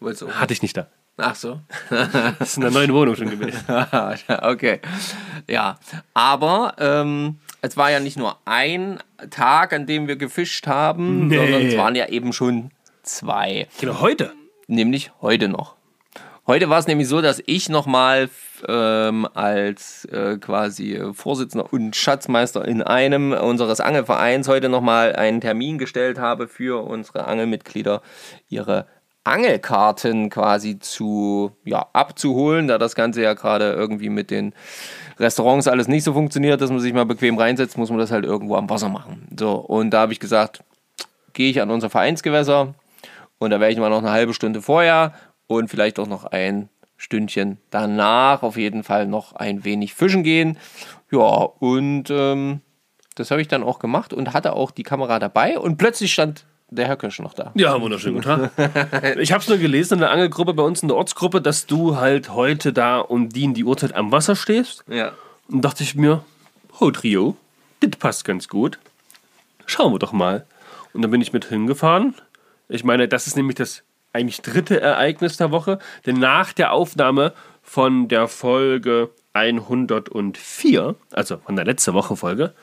[0.00, 0.30] Wolltest du?
[0.30, 0.88] Hatte ich nicht da.
[1.16, 1.60] Ach so.
[1.88, 3.64] Das ist in der neuen Wohnung schon gewesen.
[4.42, 4.80] okay.
[5.48, 5.78] Ja,
[6.12, 8.98] aber ähm, es war ja nicht nur ein
[9.30, 11.36] Tag, an dem wir gefischt haben, Nee.
[11.36, 12.70] sondern es waren ja eben schon
[13.02, 13.66] zwei.
[13.80, 14.32] Genau, heute.
[14.68, 15.76] Nämlich heute noch.
[16.46, 18.28] Heute war es nämlich so, dass ich nochmal
[18.68, 25.76] ähm, als äh, quasi Vorsitzender und Schatzmeister in einem unseres Angelvereins heute nochmal einen Termin
[25.78, 28.00] gestellt habe für unsere Angelmitglieder,
[28.48, 28.86] ihre
[29.24, 34.54] Angelkarten quasi zu ja, abzuholen, da das Ganze ja gerade irgendwie mit den
[35.18, 38.24] Restaurants alles nicht so funktioniert, dass man sich mal bequem reinsetzt, muss man das halt
[38.24, 39.28] irgendwo am Wasser machen.
[39.38, 40.62] So, und da habe ich gesagt,
[41.32, 42.74] gehe ich an unser Vereinsgewässer
[43.38, 45.14] und da werde ich mal noch eine halbe Stunde vorher
[45.46, 50.58] und vielleicht auch noch ein Stündchen danach auf jeden Fall noch ein wenig fischen gehen.
[51.10, 52.60] Ja, und ähm,
[53.14, 56.46] das habe ich dann auch gemacht und hatte auch die Kamera dabei und plötzlich stand
[56.70, 57.52] der Herr Kirsch noch da.
[57.54, 58.50] Ja, wunderschön, guten Tag.
[59.18, 61.96] Ich habe es nur gelesen in der Angelgruppe bei uns in der Ortsgruppe, dass du
[61.96, 64.84] halt heute da um die in die Uhrzeit am Wasser stehst.
[64.88, 65.12] Ja.
[65.48, 66.24] Und dachte ich mir,
[66.80, 67.36] oh Trio,
[67.80, 68.78] das passt ganz gut.
[69.66, 70.46] Schauen wir doch mal.
[70.92, 72.14] Und dann bin ich mit hingefahren.
[72.68, 75.78] Ich meine, das ist nämlich das eigentlich dritte Ereignis der Woche.
[76.04, 82.54] Denn nach der Aufnahme von der Folge 104, also von der letzten Woche Folge,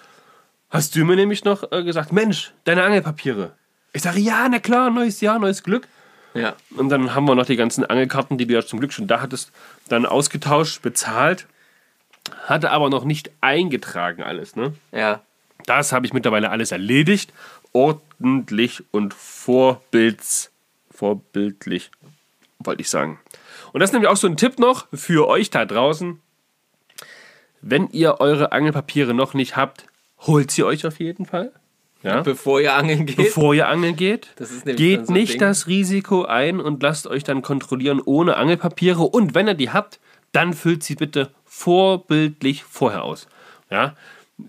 [0.69, 3.51] hast du mir nämlich noch äh, gesagt, Mensch, deine Angelpapiere.
[3.93, 5.87] Ich sage, ja, na klar, neues Jahr, neues Glück.
[6.33, 6.55] Ja.
[6.75, 9.21] Und dann haben wir noch die ganzen Angelkarten, die du ja zum Glück schon da
[9.21, 9.51] hattest,
[9.87, 11.45] dann ausgetauscht, bezahlt.
[12.45, 14.73] Hatte aber noch nicht eingetragen alles, ne?
[14.91, 15.21] Ja.
[15.65, 17.31] Das habe ich mittlerweile alles erledigt.
[17.71, 20.51] Ordentlich und vorbilds,
[20.91, 21.91] vorbildlich,
[22.59, 23.19] wollte ich sagen.
[23.71, 26.19] Und das ist nämlich auch so ein Tipp noch für euch da draußen.
[27.61, 29.85] Wenn ihr eure Angelpapiere noch nicht habt,
[30.19, 31.51] holt sie euch auf jeden Fall.
[32.03, 32.21] Ja?
[32.21, 33.15] Bevor ihr angeln geht.
[33.15, 34.27] Bevor ihr angeln geht,
[34.65, 35.39] geht so nicht Ding.
[35.39, 39.03] das Risiko ein und lasst euch dann kontrollieren ohne Angelpapiere.
[39.03, 39.99] Und wenn ihr die habt,
[40.33, 43.27] dann füllt sie bitte vorbildlich vorher aus.
[43.71, 43.95] Ja?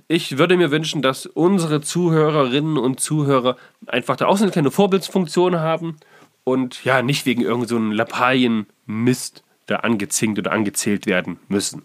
[0.09, 4.71] Ich würde mir wünschen, dass unsere Zuhörerinnen und Zuhörer einfach da auch so eine kleine
[4.71, 5.99] Vorbildsfunktion haben
[6.43, 11.83] und ja, nicht wegen irgendeinem so einem Lappalien-Mist da angezinkt oder angezählt werden müssen.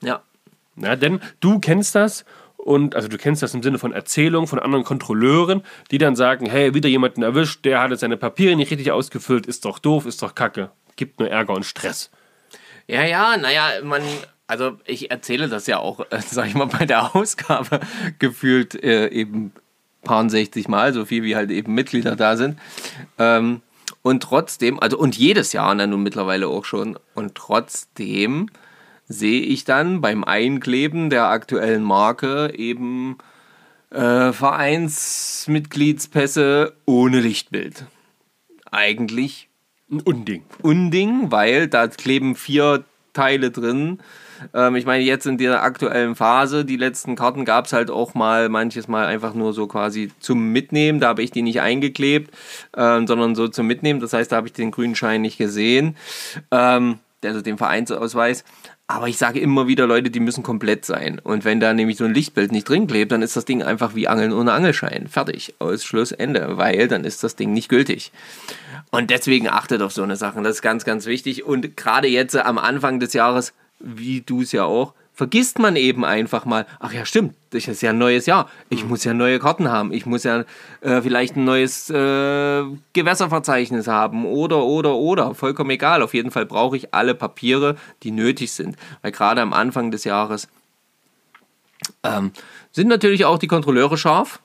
[0.00, 0.22] Ja.
[0.76, 2.24] Ja, denn du kennst das
[2.66, 6.50] und also du kennst das im Sinne von Erzählungen von anderen Kontrolleuren, die dann sagen,
[6.50, 10.04] hey, wieder jemanden erwischt, der hat jetzt seine Papiere nicht richtig ausgefüllt, ist doch doof,
[10.04, 12.10] ist doch kacke, gibt nur Ärger und Stress.
[12.88, 14.02] Ja, ja, naja, man,
[14.48, 17.78] also ich erzähle das ja auch, äh, sag ich mal, bei der Ausgabe
[18.18, 19.52] gefühlt äh, eben
[20.02, 22.58] paar 60 Mal, so viel wie halt eben Mitglieder da sind.
[23.16, 23.62] Ähm,
[24.02, 28.50] und trotzdem, also und jedes Jahr dann nun mittlerweile auch schon, und trotzdem
[29.08, 33.18] sehe ich dann beim Einkleben der aktuellen Marke eben
[33.90, 37.84] äh, Vereinsmitgliedspässe ohne Lichtbild.
[38.70, 39.50] Eigentlich
[39.90, 40.44] Ein Unding.
[40.62, 44.00] Unding, weil da kleben vier Teile drin.
[44.52, 48.14] Ähm, ich meine, jetzt in der aktuellen Phase, die letzten Karten gab es halt auch
[48.14, 51.00] mal manches Mal einfach nur so quasi zum Mitnehmen.
[51.00, 52.34] Da habe ich die nicht eingeklebt,
[52.76, 54.00] ähm, sondern so zum Mitnehmen.
[54.00, 55.96] Das heißt, da habe ich den grünen Schein nicht gesehen.
[56.50, 58.44] Ähm, also den Vereinsausweis.
[58.88, 61.18] Aber ich sage immer wieder, Leute, die müssen komplett sein.
[61.18, 63.96] Und wenn da nämlich so ein Lichtbild nicht drin klebt, dann ist das Ding einfach
[63.96, 65.08] wie Angeln ohne Angelschein.
[65.08, 65.54] Fertig.
[65.58, 66.56] Aus Schluss, Ende.
[66.56, 68.12] Weil dann ist das Ding nicht gültig.
[68.92, 70.44] Und deswegen achtet auf so eine Sachen.
[70.44, 71.44] Das ist ganz, ganz wichtig.
[71.44, 76.04] Und gerade jetzt am Anfang des Jahres, wie du es ja auch, vergisst man eben
[76.04, 78.50] einfach mal, ach ja, stimmt, das ist ja ein neues Jahr.
[78.68, 79.90] Ich muss ja neue Karten haben.
[79.92, 80.44] Ich muss ja
[80.82, 85.34] äh, vielleicht ein neues äh, Gewässerverzeichnis haben oder, oder, oder.
[85.34, 86.02] Vollkommen egal.
[86.02, 88.76] Auf jeden Fall brauche ich alle Papiere, die nötig sind.
[89.00, 90.48] Weil gerade am Anfang des Jahres
[92.02, 92.32] ähm,
[92.72, 94.40] sind natürlich auch die Kontrolleure scharf.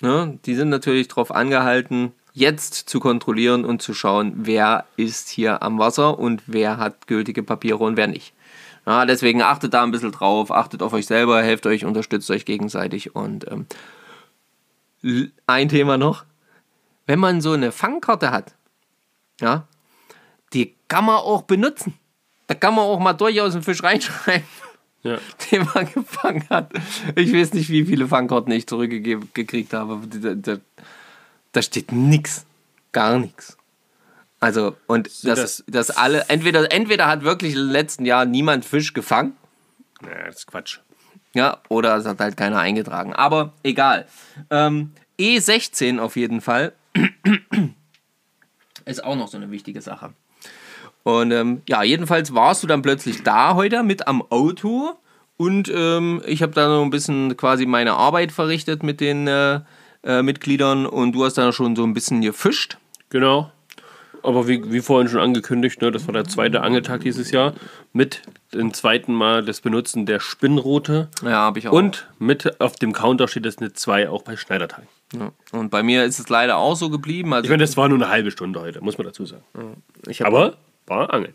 [0.00, 0.38] Ne?
[0.46, 5.78] Die sind natürlich darauf angehalten, jetzt zu kontrollieren und zu schauen, wer ist hier am
[5.78, 8.33] Wasser und wer hat gültige Papiere und wer nicht.
[8.86, 12.44] Ja, deswegen achtet da ein bisschen drauf, achtet auf euch selber, helft euch, unterstützt euch
[12.44, 13.14] gegenseitig.
[13.16, 13.66] Und ähm,
[15.46, 16.24] ein Thema noch,
[17.06, 18.54] wenn man so eine Fangkarte hat,
[19.40, 19.66] ja,
[20.52, 21.94] die kann man auch benutzen.
[22.46, 24.46] Da kann man auch mal durchaus einen Fisch reinschreiben,
[25.02, 25.18] Ja.
[25.50, 26.72] den man gefangen hat.
[27.16, 30.00] Ich weiß nicht, wie viele Fangkarten ich zurückgekriegt habe.
[30.08, 30.56] Da, da,
[31.52, 32.44] da steht nichts.
[32.92, 33.56] Gar nichts.
[34.44, 38.92] Also, und das, das- das, alle, entweder, entweder hat wirklich den letzten Jahren niemand Fisch
[38.92, 39.36] gefangen,
[40.02, 40.78] Naja, das ist Quatsch.
[41.34, 43.14] ja, oder es hat halt keiner eingetragen.
[43.14, 44.06] Aber egal.
[44.50, 46.72] Ähm, E16 auf jeden Fall
[48.84, 50.12] ist auch noch so eine wichtige Sache.
[51.04, 54.92] Und ähm, ja, jedenfalls warst du dann plötzlich da heute mit am Auto
[55.36, 59.60] und ähm, ich habe da noch ein bisschen quasi meine Arbeit verrichtet mit den äh,
[60.02, 62.78] äh, Mitgliedern und du hast dann schon so ein bisschen gefischt.
[63.10, 63.50] Genau.
[64.24, 67.52] Aber wie, wie vorhin schon angekündigt, ne, das war der zweite Angeltag dieses Jahr,
[67.92, 71.72] mit dem zweiten Mal das Benutzen der Spinnroute Ja, habe ich auch.
[71.72, 74.84] und mit auf dem Counter steht das eine 2 auch bei Schneidertag.
[75.16, 75.30] ja.
[75.52, 77.32] und bei mir ist es leider auch so geblieben.
[77.34, 79.42] Also Ich meine, das war nur eine halbe Stunde heute, muss man dazu sagen.
[80.08, 80.56] hab- Aber
[80.86, 81.34] war Angeln.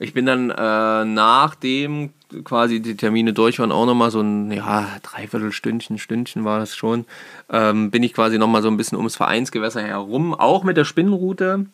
[0.00, 2.10] Ich bin dann äh, nachdem
[2.44, 7.04] quasi die Termine durch waren, auch nochmal so ein, ja, Dreiviertelstündchen, Stündchen war das schon,
[7.50, 11.66] ähm, bin ich quasi nochmal so ein bisschen ums Vereinsgewässer herum, auch mit der Spinnenroute.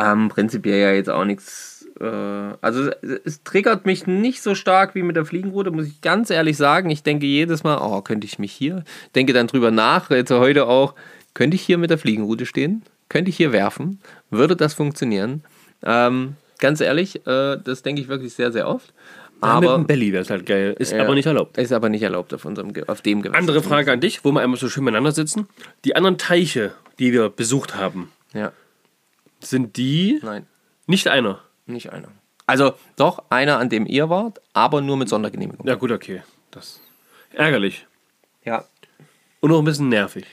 [0.00, 1.86] Ähm, prinzipiell ja jetzt auch nichts.
[2.00, 6.00] Äh, also es, es triggert mich nicht so stark wie mit der Fliegenroute, muss ich
[6.00, 6.90] ganz ehrlich sagen.
[6.90, 8.84] Ich denke jedes Mal, oh, könnte ich mich hier,
[9.14, 10.94] denke dann drüber nach, jetzt heute auch,
[11.34, 12.82] könnte ich hier mit der Fliegenroute stehen?
[13.08, 14.00] Könnte ich hier werfen?
[14.30, 15.42] Würde das funktionieren?
[15.82, 18.92] Ähm, ganz ehrlich, äh, das denke ich wirklich sehr, sehr oft.
[19.42, 20.76] Aber mit dem Belly wäre es halt geil.
[20.78, 21.02] Ist Ja.
[21.02, 21.56] aber nicht erlaubt.
[21.56, 23.38] ist aber nicht erlaubt auf, unserem, auf dem Gewässer.
[23.38, 25.48] Andere Frage an dich, wo wir einmal so schön miteinander sitzen.
[25.86, 28.52] Die anderen Teiche, die wir besucht haben, Ja,
[29.42, 30.46] sind die nein,
[30.86, 31.40] nicht einer.
[31.66, 32.08] nicht einer.
[32.46, 35.66] Also doch, einer, an dem ihr wart, aber nur mit Sondergenehmigung.
[35.66, 36.22] Ja gut, okay.
[36.50, 36.80] Das
[37.32, 37.86] ärgerlich.
[38.44, 38.64] Ja.
[39.40, 40.26] Und auch ein bisschen nervig.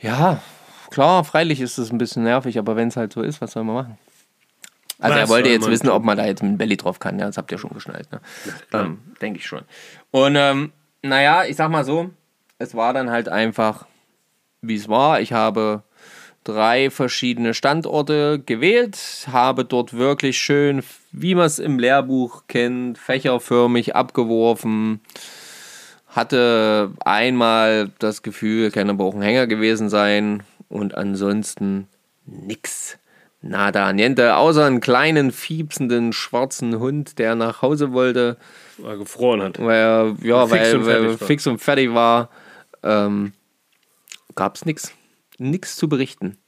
[0.00, 0.42] Ja,
[0.90, 3.64] klar, freilich ist es ein bisschen nervig, aber wenn es halt so ist, was soll
[3.64, 3.98] man machen?
[4.98, 5.94] Also Was er wollte jetzt wissen, tun?
[5.96, 7.18] ob man da jetzt mit dem Belly drauf kann.
[7.18, 8.10] Ja, das habt ihr schon geschnallt.
[8.12, 8.20] Ne?
[8.72, 9.62] Ähm, Denke ich schon.
[10.12, 12.10] Und ähm, naja, ich sag mal so,
[12.58, 13.86] es war dann halt einfach,
[14.60, 15.20] wie es war.
[15.20, 15.82] Ich habe
[16.44, 18.98] drei verschiedene Standorte gewählt,
[19.30, 25.00] habe dort wirklich schön, wie man es im Lehrbuch kennt, fächerförmig abgeworfen.
[26.08, 31.88] Hatte einmal das Gefühl, kann aber auch ein Hänger gewesen sein und ansonsten
[32.26, 32.98] nix.
[33.44, 38.36] Nada, niente, außer einen kleinen, fiepsenden, schwarzen Hund, der nach Hause wollte,
[38.78, 39.58] Weil er gefroren hat.
[39.58, 41.26] weil er ja, Fix weil, und weil fertig war.
[41.26, 42.28] fix und fertig war.
[42.84, 43.32] Ähm,
[44.36, 44.92] Gab es nichts.
[45.42, 46.38] Nichts zu berichten.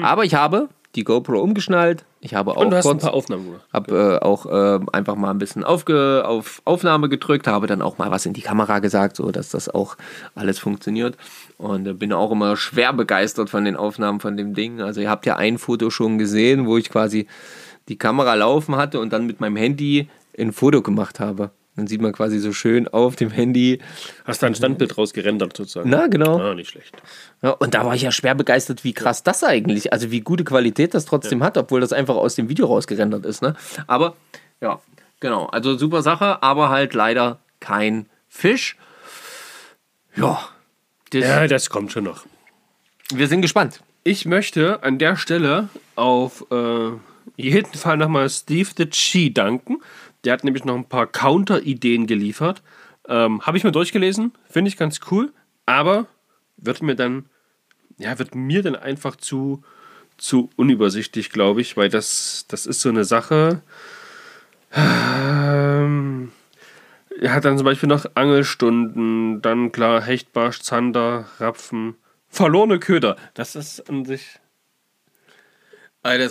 [0.00, 2.04] Aber ich habe die GoPro umgeschnallt.
[2.20, 3.66] Ich habe auch Und du hast ein kurz, paar Aufnahmen gemacht.
[3.72, 7.98] habe äh, auch äh, einfach mal ein bisschen aufge, auf Aufnahme gedrückt, habe dann auch
[7.98, 9.96] mal was in die Kamera gesagt, so dass das auch
[10.34, 11.16] alles funktioniert.
[11.58, 14.80] Und äh, bin auch immer schwer begeistert von den Aufnahmen von dem Ding.
[14.80, 17.26] Also ihr habt ja ein Foto schon gesehen, wo ich quasi
[17.88, 21.50] die Kamera laufen hatte und dann mit meinem Handy ein Foto gemacht habe.
[21.76, 23.80] Dann sieht man quasi so schön auf dem Handy.
[24.24, 25.90] Hast da ein Standbild rausgerendert sozusagen.
[25.90, 26.38] Na, genau.
[26.38, 26.94] Ah, nicht schlecht.
[27.42, 30.44] Ja, und da war ich ja schwer begeistert, wie krass das eigentlich, also wie gute
[30.44, 33.42] Qualität das trotzdem hat, obwohl das einfach aus dem Video rausgerendert ist.
[33.42, 33.54] Ne?
[33.88, 34.14] Aber
[34.60, 34.80] ja,
[35.18, 38.76] genau, also super Sache, aber halt leider kein Fisch.
[40.16, 40.38] Ja,
[41.10, 42.24] das, Ja, das kommt schon noch.
[43.12, 43.80] wir sind gespannt.
[44.04, 46.90] Ich möchte an der Stelle auf äh,
[47.36, 49.78] jeden Fall nochmal Steve the Chi danken.
[50.24, 52.62] Der hat nämlich noch ein paar Counter-Ideen geliefert.
[53.08, 55.32] Ähm, Habe ich mir durchgelesen, finde ich ganz cool,
[55.66, 56.06] aber
[56.56, 57.26] wird mir dann,
[57.98, 59.62] ja, wird mir dann einfach zu,
[60.16, 63.60] zu unübersichtlich, glaube ich, weil das, das ist so eine Sache.
[64.72, 66.32] Ähm,
[67.20, 71.96] er hat dann zum Beispiel noch Angelstunden, dann klar Hecht, Barsch, Zander, Rapfen,
[72.28, 73.16] verlorene Köder.
[73.34, 74.40] Das ist an sich.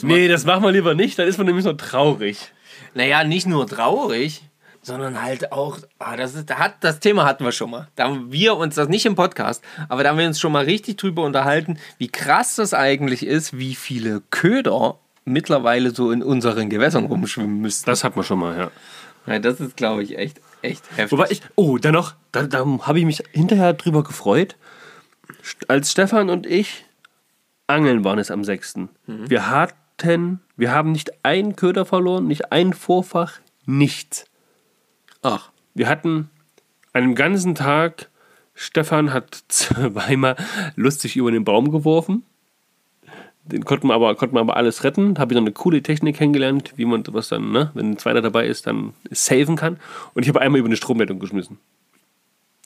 [0.04, 2.52] Nee, das machen wir lieber nicht, dann ist man nämlich nur traurig.
[2.94, 4.44] Naja, nicht nur traurig,
[4.82, 7.88] sondern halt auch, ah, das, ist, da hat, das Thema hatten wir schon mal.
[7.96, 10.66] Da haben wir uns das nicht im Podcast, aber da haben wir uns schon mal
[10.66, 16.70] richtig drüber unterhalten, wie krass das eigentlich ist, wie viele Köder mittlerweile so in unseren
[16.70, 17.90] Gewässern rumschwimmen müssten.
[17.90, 18.72] Das hat man schon mal, ja.
[19.26, 21.12] Ja, das ist, glaube ich, echt, echt heftig.
[21.14, 24.58] Wobei ich, oh, dann noch, da, da habe ich mich hinterher drüber gefreut,
[25.70, 26.86] als Stefan und ich
[27.68, 28.76] angeln waren es am 6.
[29.08, 29.50] Wir
[30.04, 34.26] hatten, wir haben nicht einen Köder verloren, nicht ein Vorfach, nichts.
[35.22, 36.30] Ach, Wir hatten
[36.92, 38.10] einem ganzen Tag,
[38.54, 40.36] Stefan hat zweimal
[40.76, 42.24] lustig über den Baum geworfen.
[43.46, 45.20] Den konnten wir aber, konnten wir aber alles retten.
[45.20, 48.22] Habe ich noch eine coole Technik kennengelernt, wie man was dann, ne, wenn ein zweiter
[48.22, 49.80] dabei ist, dann saven kann.
[50.14, 51.60] Und ich habe einmal über eine Stromleitung geschmissen.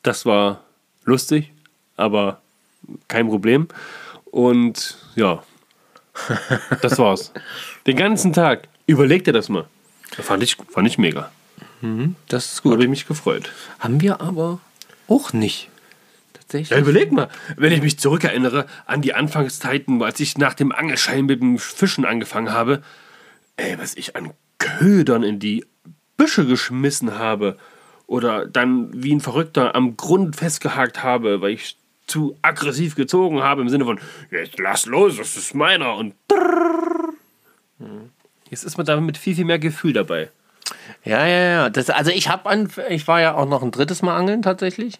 [0.03, 0.63] Das war
[1.03, 1.51] lustig,
[1.95, 2.41] aber
[3.07, 3.67] kein Problem.
[4.25, 5.41] Und ja,
[6.81, 7.31] das war's.
[7.85, 8.67] Den ganzen Tag.
[8.85, 9.65] Überleg dir das mal.
[10.11, 11.31] Fand ich, fand ich mega.
[12.27, 12.83] Das ist Habe gut.
[12.83, 13.51] ich mich gefreut.
[13.79, 14.59] Haben wir aber
[15.07, 15.69] auch nicht.
[16.33, 16.69] Tatsächlich.
[16.71, 21.25] Ja, überleg mal, wenn ich mich zurückerinnere an die Anfangszeiten, als ich nach dem Angelschein
[21.25, 22.81] mit dem Fischen angefangen habe,
[23.57, 25.65] ey, was ich an Ködern in die
[26.15, 27.57] Büsche geschmissen habe
[28.07, 33.61] oder dann wie ein Verrückter am Grund festgehakt habe, weil ich zu aggressiv gezogen habe
[33.61, 33.99] im Sinne von,
[34.31, 36.15] jetzt lass los, das ist meiner und
[38.49, 40.31] jetzt ist man da mit viel, viel mehr Gefühl dabei.
[41.03, 41.69] Ja, ja, ja.
[41.69, 44.99] Das, also ich habe ich war ja auch noch ein drittes Mal angeln tatsächlich.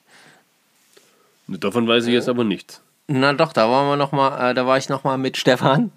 [1.48, 2.82] Davon weiß ich jetzt aber nichts.
[3.08, 5.92] Na doch, da waren wir noch mal, äh, da war ich noch mal mit Stefan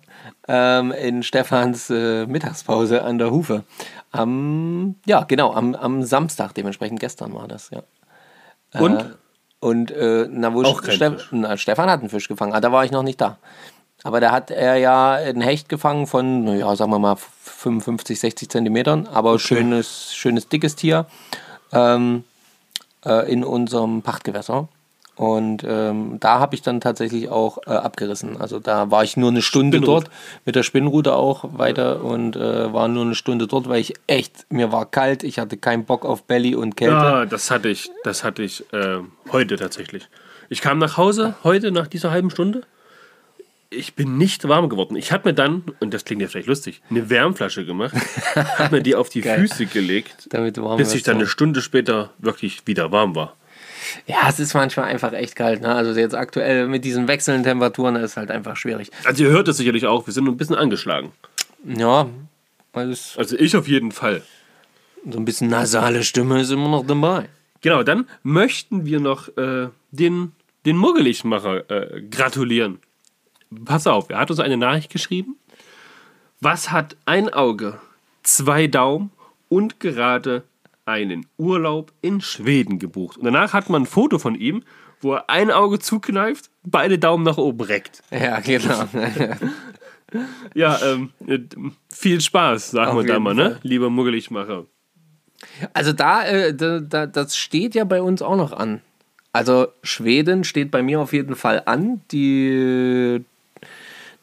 [0.46, 3.64] ähm, in Stefans äh, Mittagspause an der Hufe.
[4.12, 7.82] Am, ja, genau, am, am Samstag, dementsprechend gestern war das, ja.
[8.80, 9.00] Und?
[9.00, 9.04] Äh,
[9.60, 11.28] und äh, na, wo Auch kein Ste Fisch.
[11.30, 13.38] na, Stefan hat einen Fisch gefangen, ah, da war ich noch nicht da.
[14.02, 18.48] Aber da hat er ja einen Hecht gefangen von, naja, sagen wir mal 55, 60
[18.48, 21.04] Zentimetern, aber schönes, schönes dickes Tier
[21.72, 22.24] ähm,
[23.04, 24.68] äh, in unserem Pachtgewässer.
[25.20, 28.40] Und ähm, da habe ich dann tatsächlich auch äh, abgerissen.
[28.40, 30.04] Also da war ich nur eine Stunde Spinnrute.
[30.06, 30.10] dort,
[30.46, 34.46] mit der Spinnrute auch weiter und äh, war nur eine Stunde dort, weil ich echt,
[34.50, 36.94] mir war kalt, ich hatte keinen Bock auf Belly und Kälte.
[36.94, 40.08] Ja, das hatte ich, das hatte ich äh, heute tatsächlich.
[40.48, 42.62] Ich kam nach Hause heute nach dieser halben Stunde.
[43.68, 44.96] Ich bin nicht warm geworden.
[44.96, 47.94] Ich habe mir dann, und das klingt ja vielleicht lustig, eine Wärmflasche gemacht,
[48.34, 49.40] habe mir die auf die Geil.
[49.40, 50.30] Füße gelegt,
[50.78, 53.36] bis ich dann eine Stunde später wirklich wieder warm war.
[54.06, 55.62] Ja, es ist manchmal einfach echt kalt.
[55.62, 55.74] Ne?
[55.74, 58.90] Also jetzt aktuell mit diesen wechselnden Temperaturen ist halt einfach schwierig.
[59.04, 61.12] Also ihr hört es sicherlich auch, wir sind ein bisschen angeschlagen.
[61.64, 62.08] Ja,
[62.74, 64.22] es Also ich auf jeden Fall.
[65.10, 67.28] so ein bisschen nasale Stimme ist immer noch dabei.
[67.60, 70.32] Genau, dann möchten wir noch äh, den,
[70.64, 72.78] den Muggeligmacher äh, gratulieren.
[73.64, 75.36] Pass auf, er hat uns eine Nachricht geschrieben.
[76.40, 77.78] Was hat ein Auge,
[78.22, 79.10] zwei Daumen
[79.48, 80.44] und gerade
[80.84, 83.18] einen Urlaub in Schweden gebucht?
[83.18, 84.62] Und danach hat man ein Foto von ihm,
[85.00, 88.02] wo er ein Auge zukneift, beide Daumen nach oben reckt.
[88.10, 88.84] Ja, genau.
[90.54, 91.38] Ja, ähm, äh,
[91.92, 93.58] viel Spaß, sagen wir da mal, ne?
[93.62, 94.66] Lieber Muggeligmacher.
[95.72, 98.80] Also da, äh, da, da, das steht ja bei uns auch noch an.
[99.32, 102.02] Also Schweden steht bei mir auf jeden Fall an.
[102.10, 103.24] Die,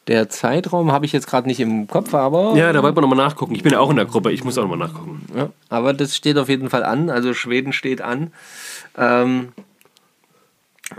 [0.07, 3.17] der Zeitraum habe ich jetzt gerade nicht im Kopf, aber Ja, da wollten wir nochmal
[3.17, 3.55] nachgucken.
[3.55, 5.25] Ich bin ja auch in der Gruppe, ich muss auch nochmal nachgucken.
[5.35, 7.09] Ja, aber das steht auf jeden Fall an.
[7.09, 8.31] Also Schweden steht an.
[8.97, 9.49] Ähm,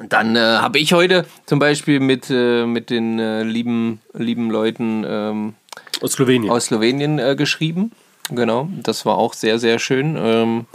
[0.08, 5.04] dann äh, habe ich heute zum Beispiel mit, äh, mit den äh, lieben, lieben Leuten
[5.08, 5.54] ähm,
[6.02, 6.50] Aus Slowenien.
[6.50, 7.92] aus Slowenien äh, geschrieben.
[8.30, 10.16] Genau, das war auch sehr, sehr schön.
[10.20, 10.66] Ähm,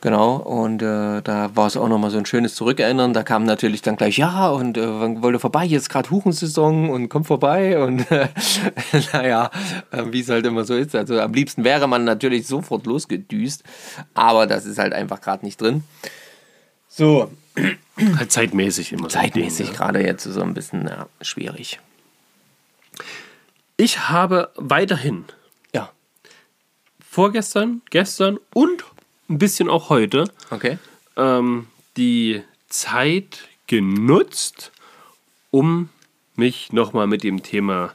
[0.00, 3.12] genau, und äh, da war es auch nochmal so ein schönes Zurückerinnern.
[3.12, 5.64] Da kam natürlich dann gleich, ja, und äh, wann wollt ihr vorbei?
[5.64, 7.78] Jetzt gerade Huchensaison und kommt vorbei.
[7.86, 8.28] Und äh,
[9.12, 9.50] naja,
[9.90, 10.94] äh, wie es halt immer so ist.
[10.94, 13.64] Also am liebsten wäre man natürlich sofort losgedüst,
[14.14, 15.84] aber das ist halt einfach gerade nicht drin.
[16.88, 17.30] So,
[18.16, 19.04] Halt zeitmäßig immer.
[19.04, 19.78] so zeitmäßig Ding, ja.
[19.78, 21.80] gerade jetzt so ein bisschen ja, schwierig.
[23.76, 25.24] Ich habe weiterhin
[25.74, 25.90] Ja,
[27.00, 28.84] vorgestern, gestern und
[29.28, 30.78] ein bisschen auch heute okay.
[31.16, 34.72] ähm, die Zeit genutzt,
[35.50, 35.88] um
[36.36, 37.94] mich nochmal mit dem Thema,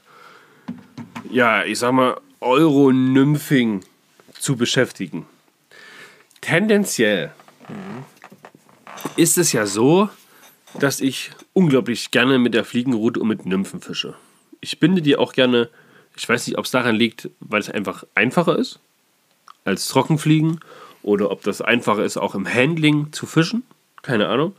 [1.29, 3.83] ja, ich sag mal, Euronymphing
[4.33, 5.27] zu beschäftigen.
[6.41, 7.31] Tendenziell
[9.15, 10.09] ist es ja so,
[10.79, 14.15] dass ich unglaublich gerne mit der Fliegenroute und mit Nymphen fische.
[14.61, 15.69] Ich binde die auch gerne,
[16.15, 18.79] ich weiß nicht, ob es daran liegt, weil es einfach einfacher ist
[19.63, 20.59] als Trockenfliegen
[21.03, 23.63] oder ob das einfacher ist, auch im Handling zu fischen.
[24.01, 24.55] Keine Ahnung.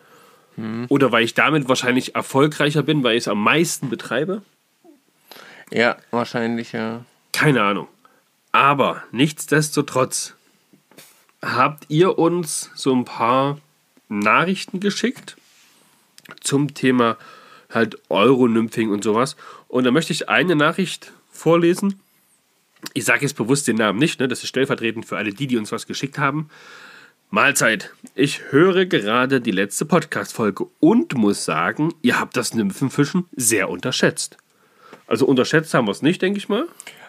[0.88, 4.42] Oder weil ich damit wahrscheinlich erfolgreicher bin, weil ich es am meisten betreibe.
[5.70, 7.05] Ja, wahrscheinlich, ja.
[7.33, 7.88] Keine Ahnung.
[8.52, 10.35] Aber nichtsdestotrotz
[11.40, 13.59] habt ihr uns so ein paar
[14.09, 15.37] Nachrichten geschickt
[16.40, 17.16] zum Thema
[17.70, 19.37] halt Euronymphing und sowas.
[19.68, 22.02] Und da möchte ich eine Nachricht vorlesen.
[22.94, 24.28] Ich sage jetzt bewusst den Namen nicht, ne?
[24.28, 26.48] das ist stellvertretend für alle die, die uns was geschickt haben.
[27.31, 27.94] Mahlzeit.
[28.14, 34.37] Ich höre gerade die letzte Podcast-Folge und muss sagen, ihr habt das Nymphenfischen sehr unterschätzt.
[35.07, 36.66] Also unterschätzt haben wir es nicht, denke ich mal.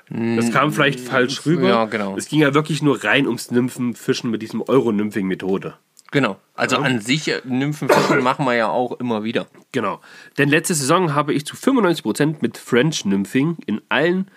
[0.09, 1.67] Das kam vielleicht falsch rüber.
[1.67, 2.15] ja, genau.
[2.17, 5.75] Es ging ja wirklich nur rein ums Nymphenfischen mit diesem Euronymphing-Methode.
[6.11, 6.37] Genau.
[6.53, 9.47] Also an sich, äh, Nymphenfischen machen wir ja auch immer wieder.
[9.71, 9.99] Genau.
[10.37, 14.29] Denn letzte Saison habe ich zu 95% mit French Nymphing in allen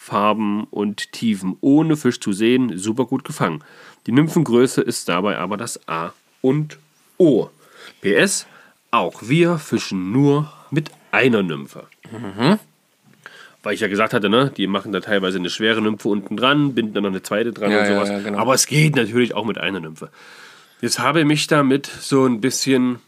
[0.00, 3.62] Wasserfarben und Tiefen ohne Fisch zu sehen super gut gefangen.
[4.06, 6.78] Die Nymphengröße ist dabei aber das A und
[7.18, 7.48] O.
[8.02, 8.46] PS,
[8.90, 11.86] auch wir fischen nur mit einer Nymphe.
[13.62, 16.74] Weil ich ja gesagt hatte, ne, die machen da teilweise eine schwere Nymphe unten dran,
[16.74, 18.08] binden dann noch eine zweite dran Ja, und ja, sowas.
[18.08, 18.38] ja, genau.
[18.38, 20.10] Aber es geht natürlich auch mit einer Nymphe.
[20.80, 23.00] Jetzt habe ich mich damit so ein bisschen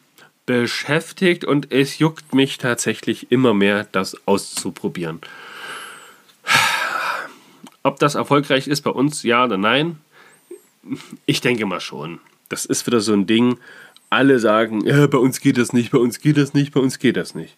[0.45, 5.21] beschäftigt und es juckt mich tatsächlich immer mehr, das auszuprobieren.
[7.83, 9.99] Ob das erfolgreich ist bei uns, ja oder nein?
[11.27, 12.21] Ich denke mal schon.
[12.49, 13.59] Das ist wieder so ein Ding.
[14.11, 16.99] Alle sagen, ja, bei uns geht das nicht, bei uns geht das nicht, bei uns
[16.99, 17.57] geht das nicht.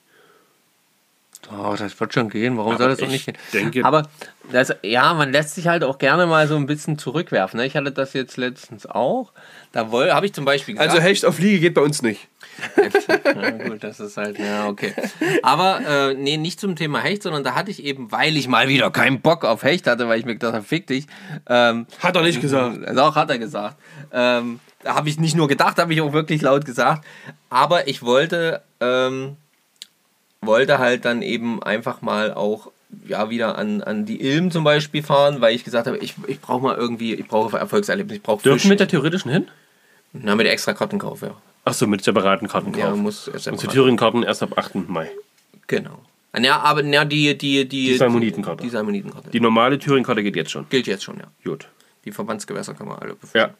[1.52, 2.56] Oh, das wird schon gehen.
[2.56, 3.36] Warum Aber soll das doch ich nicht gehen?
[3.52, 4.08] denke- Aber
[4.50, 7.58] das, ja, man lässt sich halt auch gerne mal so ein bisschen zurückwerfen.
[7.58, 7.66] Ne?
[7.66, 9.32] Ich hatte das jetzt letztens auch.
[9.72, 12.28] Da habe ich zum Beispiel gesagt, Also Hecht auf Liege geht bei uns nicht.
[13.24, 14.92] Ja, gut, das ist halt, ja, okay.
[15.42, 18.68] Aber äh, nee, nicht zum Thema Hecht, sondern da hatte ich eben, weil ich mal
[18.68, 21.06] wieder keinen Bock auf Hecht hatte, weil ich mir gedacht habe, fick dich.
[21.48, 22.78] Ähm, Hat er nicht gesagt.
[22.96, 23.76] Doch, hat er gesagt.
[24.12, 27.04] Ähm, da habe ich nicht nur gedacht, habe ich auch wirklich laut gesagt.
[27.50, 29.36] Aber ich wollte, ähm,
[30.46, 32.70] wollte halt dann eben einfach mal auch
[33.06, 36.40] ja, wieder an, an die Ilm zum Beispiel fahren, weil ich gesagt habe, ich, ich
[36.40, 38.68] brauche mal irgendwie, ich brauche Erfolgserlebnis, ich brauche Dürfen Fisch.
[38.68, 39.48] mit der theoretischen hin?
[40.12, 41.34] Na, mit extra Kartenkauf, ja.
[41.64, 42.80] Achso, mit separaten Kartenkauf.
[42.82, 43.60] Ja, muss und separat.
[43.60, 44.88] zu Thüringen-Karten erst ab 8.
[44.88, 45.10] Mai.
[45.66, 45.98] Genau.
[46.38, 48.62] Ja, aber ja, die, die, die, Die Salmonitenkarte.
[48.62, 49.30] Die Salmonitenkarte.
[49.30, 50.66] Die normale Thüringen-Karte geht jetzt schon.
[50.68, 51.26] gilt jetzt schon, ja.
[51.44, 51.68] Gut.
[52.04, 53.38] Die Verbandsgewässer kann man alle befischen.
[53.38, 53.54] Ja.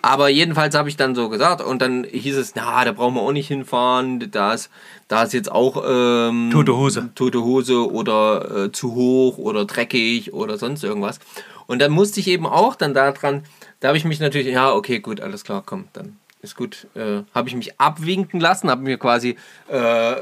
[0.00, 3.22] Aber jedenfalls habe ich dann so gesagt und dann hieß es, na, da brauchen wir
[3.22, 4.30] auch nicht hinfahren.
[4.30, 4.70] Da ist,
[5.08, 7.10] da ist jetzt auch ähm, Tote Hose.
[7.14, 11.18] tote Hose oder äh, zu hoch oder dreckig oder sonst irgendwas.
[11.66, 13.42] Und dann musste ich eben auch dann daran,
[13.80, 16.86] da habe ich mich natürlich, ja, okay, gut, alles klar, komm, dann ist gut.
[16.94, 19.36] Äh, habe ich mich abwinken lassen, habe mir quasi
[19.68, 20.14] äh,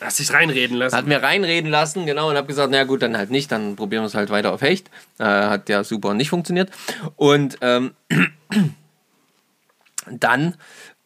[0.00, 0.96] Lass dich reinreden lassen.
[0.96, 4.02] hat mir reinreden lassen, genau, und habe gesagt, na gut, dann halt nicht, dann probieren
[4.02, 4.88] wir es halt weiter auf Hecht.
[5.18, 6.70] Äh, hat ja super nicht funktioniert.
[7.16, 7.92] Und ähm,
[10.10, 10.54] dann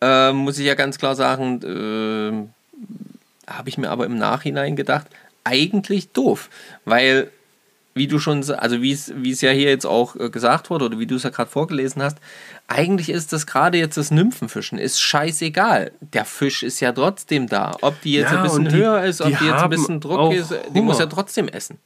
[0.01, 5.07] äh, muss ich ja ganz klar sagen, äh, habe ich mir aber im Nachhinein gedacht,
[5.45, 6.49] eigentlich doof,
[6.85, 7.31] weil
[7.95, 10.87] wie du schon, also wie es wie es ja hier jetzt auch äh, gesagt wurde
[10.87, 12.19] oder wie du es ja gerade vorgelesen hast,
[12.67, 15.93] eigentlich ist das gerade jetzt das Nymphenfischen, ist scheißegal.
[16.01, 17.77] Der Fisch ist ja trotzdem da.
[17.83, 20.01] Ob die jetzt Ja, ein bisschen die- höher ist, ob die die, jetzt ein bisschen
[20.01, 21.15] Druck ist, die muss ja Hunger.
[21.15, 21.79] trotzdem essen.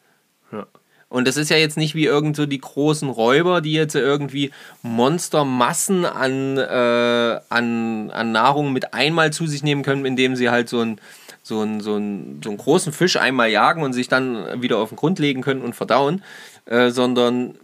[0.50, 0.66] Ja.
[1.10, 4.50] Und das ist ja jetzt nicht wie irgend so die großen Räuber, die jetzt irgendwie
[4.82, 10.68] Monstermassen an, äh, an, an Nahrung mit einmal zu sich nehmen können, indem sie halt
[10.68, 11.00] so einen
[11.48, 14.90] so einen, so einen, so einen großen Fisch einmal jagen und sich dann wieder auf
[14.90, 16.22] den Grund legen können und verdauen,
[16.66, 17.54] äh, sondern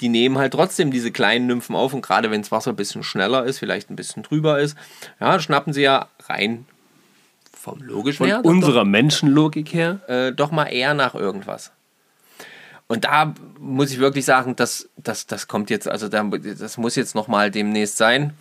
[0.00, 3.02] die nehmen halt trotzdem diese kleinen Nymphen auf und gerade wenn das Wasser ein bisschen
[3.02, 4.76] schneller ist, vielleicht ein bisschen drüber ist,
[5.18, 6.66] ja, schnappen sie ja rein
[7.58, 10.00] vom logischen Von her doch- unserer Menschenlogik her.
[10.08, 11.72] äh, doch mal eher nach irgendwas.
[12.88, 16.94] Und da muss ich wirklich sagen, das, das, das kommt jetzt, also da, das muss
[16.94, 18.34] jetzt nochmal demnächst sein.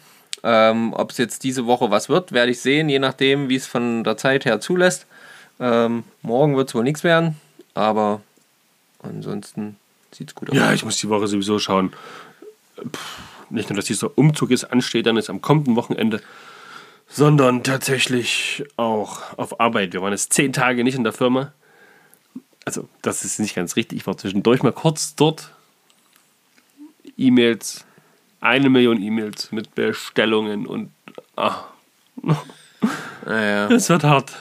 [0.44, 3.68] Ähm, Ob es jetzt diese Woche was wird, werde ich sehen, je nachdem, wie es
[3.68, 5.06] von der Zeit her zulässt.
[5.60, 7.36] Ähm, morgen wird es wohl nichts werden,
[7.76, 8.22] aber
[9.04, 9.78] ansonsten
[10.12, 10.56] sieht es gut aus.
[10.56, 11.94] Ja, ich muss die Woche sowieso schauen.
[12.78, 13.20] Pff,
[13.52, 16.22] nicht nur, dass dieser Umzug jetzt ansteht, dann ist am kommenden Wochenende,
[17.08, 19.94] sondern tatsächlich auch auf Arbeit.
[19.94, 21.54] Wir waren jetzt zehn Tage nicht in der Firma.
[22.66, 24.00] Also, das ist nicht ganz richtig.
[24.00, 25.52] Ich war zwischendurch mal kurz dort.
[27.18, 27.86] E-Mails,
[28.42, 30.92] eine Million E-Mails mit Bestellungen und
[31.38, 31.64] ah,
[33.26, 33.68] Naja.
[33.72, 34.34] es wird hart.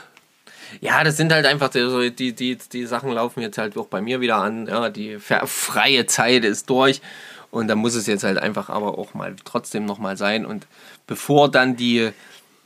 [0.80, 3.86] Ja, das sind halt einfach die, so die, die, die Sachen laufen jetzt halt auch
[3.86, 4.66] bei mir wieder an.
[4.66, 7.02] Ja, die freie Zeit ist durch
[7.50, 10.46] und da muss es jetzt halt einfach aber auch mal trotzdem nochmal sein.
[10.46, 10.66] Und
[11.06, 12.10] bevor dann die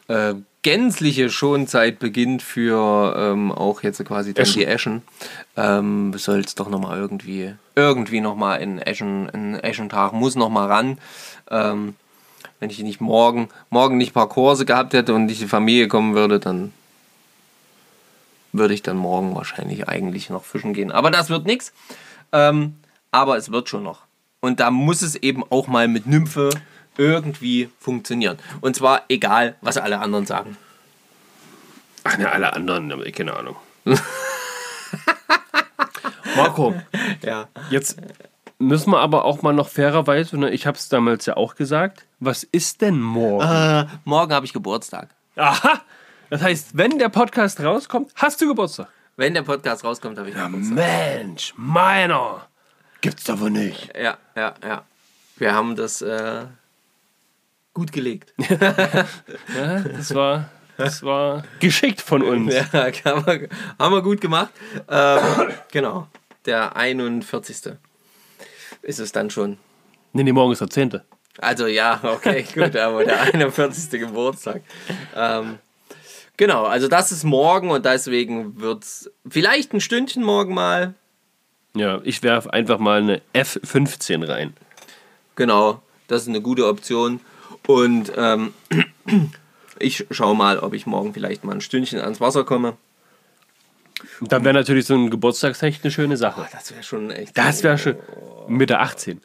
[0.08, 4.58] äh, gänzliche Schonzeit beginnt für ähm, auch jetzt quasi dann Eschen.
[4.58, 5.02] die Eschen,
[5.56, 10.98] ähm, soll es doch nochmal irgendwie, irgendwie nochmal in Eschen, in Eschentag muss nochmal ran.
[11.50, 11.94] Ähm,
[12.58, 15.86] wenn ich nicht morgen, morgen nicht ein paar Kurse gehabt hätte und nicht die Familie
[15.86, 16.72] kommen würde, dann
[18.52, 20.90] würde ich dann morgen wahrscheinlich eigentlich noch fischen gehen.
[20.90, 21.72] Aber das wird nichts.
[22.32, 22.76] Ähm,
[23.10, 24.02] aber es wird schon noch.
[24.40, 26.50] Und da muss es eben auch mal mit Nymphe
[26.96, 28.38] irgendwie funktionieren.
[28.60, 30.56] Und zwar egal, was alle anderen sagen.
[32.04, 33.56] Ach ne, alle anderen, aber keine Ahnung.
[36.36, 36.74] Marco,
[37.22, 37.48] Ja.
[37.70, 37.96] Jetzt
[38.58, 42.06] müssen wir aber auch mal noch fairerweise, ne, ich habe es damals ja auch gesagt,
[42.20, 43.44] was ist denn morgen?
[43.46, 45.08] Äh, morgen habe ich Geburtstag.
[45.36, 45.80] Aha!
[46.30, 48.88] Das heißt, wenn der Podcast rauskommt, hast du Geburtstag.
[49.16, 50.74] Wenn der Podcast rauskommt, habe ich Geburtstag.
[50.74, 52.46] Mensch, meiner!
[53.00, 53.90] Gibt's wohl nicht.
[53.96, 54.82] Ja, ja, ja.
[55.36, 56.46] Wir haben das, äh,
[57.74, 58.32] Gut gelegt.
[59.56, 62.54] Ja, das war, das war geschickt von uns.
[62.54, 63.48] Ja, kann man,
[63.78, 64.52] haben wir gut gemacht.
[64.88, 65.20] Ähm,
[65.70, 66.08] genau.
[66.46, 67.72] Der 41.
[68.82, 69.58] ist es dann schon.
[70.12, 71.00] Nee, nee, morgen ist der 10.
[71.38, 74.00] Also ja, okay, gut, aber der 41.
[74.00, 74.62] Geburtstag.
[75.16, 75.58] Ähm,
[76.36, 80.94] genau, also das ist morgen und deswegen wird es vielleicht ein Stündchen morgen mal.
[81.76, 84.54] Ja, ich werfe einfach mal eine F15 rein.
[85.34, 87.20] Genau, das ist eine gute Option.
[87.66, 88.52] Und ähm,
[89.78, 92.76] ich schaue mal, ob ich morgen vielleicht mal ein Stündchen ans Wasser komme.
[94.20, 96.46] Und dann wäre natürlich so ein Geburtstagshecht eine schöne Sache.
[96.52, 97.36] Das wäre schon echt.
[97.36, 97.96] Das wäre schon
[98.48, 99.20] Mitte 18.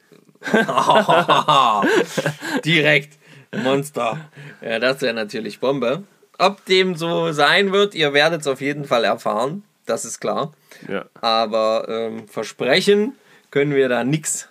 [2.65, 3.19] Direkt.
[3.51, 4.29] Monster.
[4.61, 6.03] Ja, das wäre natürlich Bombe.
[6.37, 9.63] Ob dem so sein wird, ihr werdet es auf jeden Fall erfahren.
[9.85, 10.53] Das ist klar.
[10.87, 11.05] Ja.
[11.19, 13.15] Aber ähm, versprechen
[13.51, 14.47] können wir da nichts.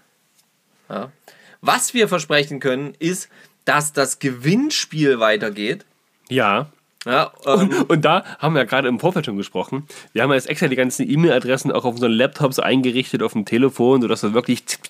[0.90, 1.12] Ja.
[1.60, 3.28] Was wir versprechen können, ist,
[3.68, 5.84] dass das Gewinnspiel weitergeht.
[6.30, 6.68] Ja.
[7.04, 9.86] Ja, ähm, Und da haben wir ja gerade im Vorfeld schon gesprochen.
[10.12, 13.44] Wir haben ja jetzt extra die ganzen E-Mail-Adressen auch auf unseren Laptops eingerichtet, auf dem
[13.44, 14.80] Telefon, sodass er wirklich zip,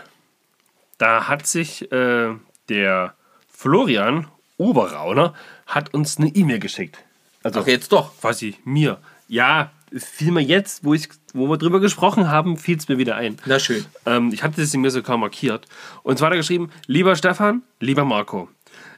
[0.99, 2.35] da hat sich äh,
[2.69, 3.15] der
[3.49, 5.35] Florian Oberrauner
[5.67, 6.99] hat uns eine E-Mail geschickt.
[7.43, 8.19] Also Ach, jetzt doch.
[8.21, 8.99] quasi mir.
[9.29, 12.99] Ja, es fiel mir jetzt, wo, ich, wo wir drüber gesprochen haben, fiel es mir
[12.99, 13.37] wieder ein.
[13.47, 13.85] Na schön.
[14.07, 15.67] Ähm, ich hatte es mir sogar markiert.
[16.03, 18.49] Und zwar er geschrieben: Lieber Stefan, lieber Marco,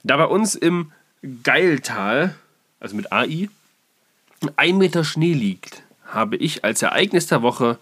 [0.02, 0.92] da bei uns im
[1.42, 2.34] Geiltal,
[2.80, 3.48] also mit AI,
[4.56, 7.78] ein Meter Schnee liegt, habe ich als Ereignis der Woche,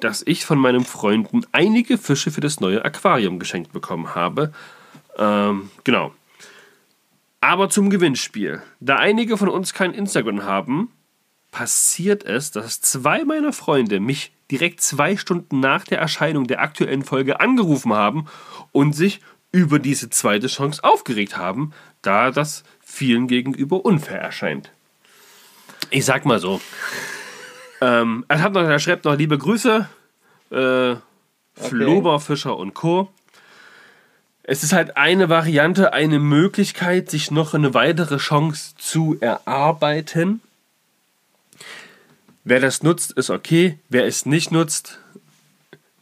[0.00, 4.52] dass ich von meinen Freunden einige Fische für das neue Aquarium geschenkt bekommen habe.
[5.16, 6.12] Ähm, genau.
[7.42, 8.62] Aber zum Gewinnspiel.
[8.78, 10.92] Da einige von uns kein Instagram haben,
[11.50, 17.02] passiert es, dass zwei meiner Freunde mich direkt zwei Stunden nach der Erscheinung der aktuellen
[17.02, 18.26] Folge angerufen haben
[18.70, 19.20] und sich
[19.50, 24.70] über diese zweite Chance aufgeregt haben, da das vielen gegenüber unfair erscheint.
[25.90, 26.60] Ich sag mal so.
[27.80, 29.88] Ähm, er, hat noch, er schreibt noch liebe Grüße,
[30.50, 30.94] äh,
[31.54, 33.08] Flober, Fischer und Co.
[34.52, 40.42] Es ist halt eine Variante, eine Möglichkeit, sich noch eine weitere Chance zu erarbeiten.
[42.44, 43.78] Wer das nutzt, ist okay.
[43.88, 44.98] Wer es nicht nutzt,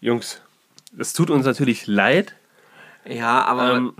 [0.01, 0.41] Jungs,
[0.99, 2.35] es tut uns natürlich leid.
[3.05, 3.93] Ja, aber Ähm,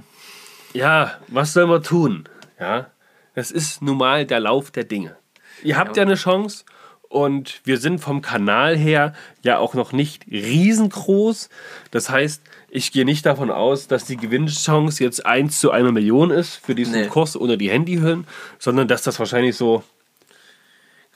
[0.73, 2.29] ja, was soll man tun?
[2.59, 2.91] Ja,
[3.37, 5.15] das ist nun mal der Lauf der Dinge.
[5.63, 6.65] Ihr habt ja eine Chance
[7.11, 11.51] und wir sind vom Kanal her ja auch noch nicht riesengroß.
[11.91, 12.41] Das heißt,
[12.71, 16.77] ich gehe nicht davon aus, dass die Gewinnchance jetzt 1 zu einer Million ist für
[16.77, 17.09] diesen Nee.
[17.09, 18.29] Kurs oder die Handyhüllen,
[18.61, 19.83] sondern dass das wahrscheinlich so,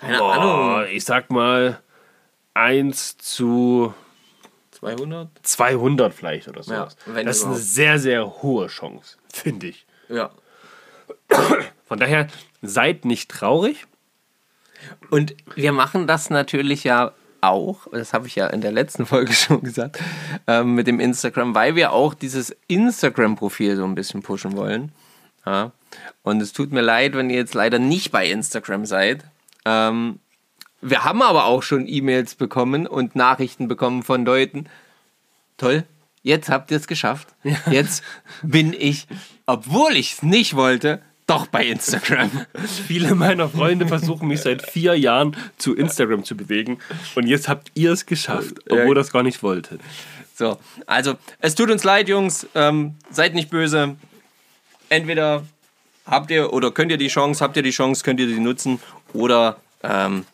[0.00, 0.86] keine boah, Ahnung.
[0.92, 1.78] ich sag mal,
[2.54, 3.94] 1 zu
[4.72, 5.28] 200?
[5.42, 6.72] 200 vielleicht oder so.
[6.72, 6.88] Ja,
[7.22, 9.86] das ist eine sehr, sehr hohe Chance, finde ich.
[10.08, 10.30] Ja.
[11.86, 12.26] Von daher
[12.62, 13.86] seid nicht traurig.
[15.10, 19.32] Und wir machen das natürlich ja auch, das habe ich ja in der letzten Folge
[19.34, 19.98] schon gesagt,
[20.46, 24.92] ähm, mit dem Instagram, weil wir auch dieses Instagram-Profil so ein bisschen pushen wollen.
[25.46, 25.72] Ja.
[26.22, 29.24] Und es tut mir leid, wenn ihr jetzt leider nicht bei Instagram seid.
[29.64, 30.18] Ähm,
[30.80, 34.66] Wir haben aber auch schon E-Mails bekommen und Nachrichten bekommen von Leuten.
[35.56, 35.84] Toll,
[36.22, 37.28] jetzt habt ihr es geschafft.
[37.70, 38.02] Jetzt
[38.42, 39.06] bin ich,
[39.46, 42.30] obwohl ich es nicht wollte, doch bei Instagram.
[42.86, 46.78] Viele meiner Freunde versuchen mich seit vier Jahren zu Instagram zu bewegen.
[47.14, 49.80] Und jetzt habt ihr es geschafft, obwohl ihr das gar nicht wolltet.
[50.34, 52.46] So, also es tut uns leid, Jungs.
[52.54, 53.96] Ähm, seid nicht böse.
[54.88, 55.44] Entweder
[56.06, 58.80] habt ihr oder könnt ihr die Chance, habt ihr die Chance, könnt ihr die nutzen
[59.12, 60.24] oder ähm,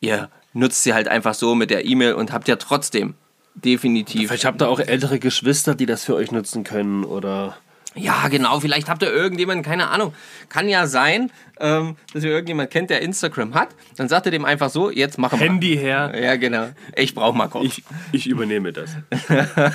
[0.00, 3.14] ihr nutzt sie halt einfach so mit der E-Mail und habt ja trotzdem
[3.54, 4.28] definitiv.
[4.28, 7.56] Vielleicht habt ihr auch ältere Geschwister, die das für euch nutzen können oder.
[7.98, 8.60] Ja, genau.
[8.60, 10.14] Vielleicht habt ihr irgendjemanden, keine Ahnung.
[10.48, 11.30] Kann ja sein,
[11.60, 13.68] ähm, dass ihr irgendjemanden kennt, der Instagram hat.
[13.96, 15.46] Dann sagt ihr dem einfach so: Jetzt machen wir.
[15.46, 16.12] Handy her.
[16.20, 16.68] Ja, genau.
[16.96, 17.64] Ich brauch mal kurz.
[17.66, 18.90] Ich, ich übernehme das.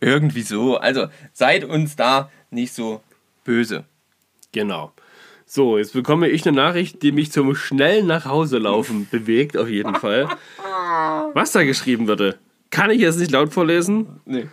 [0.00, 0.76] Irgendwie so.
[0.76, 3.02] Also seid uns da nicht so
[3.44, 3.84] böse.
[4.52, 4.92] Genau.
[5.46, 9.68] So, jetzt bekomme ich eine Nachricht, die mich zum schnellen nach Hause laufen bewegt, auf
[9.68, 10.28] jeden Fall.
[11.34, 12.38] Was da geschrieben wurde,
[12.70, 14.20] kann ich jetzt nicht laut vorlesen.
[14.26, 14.46] Nee,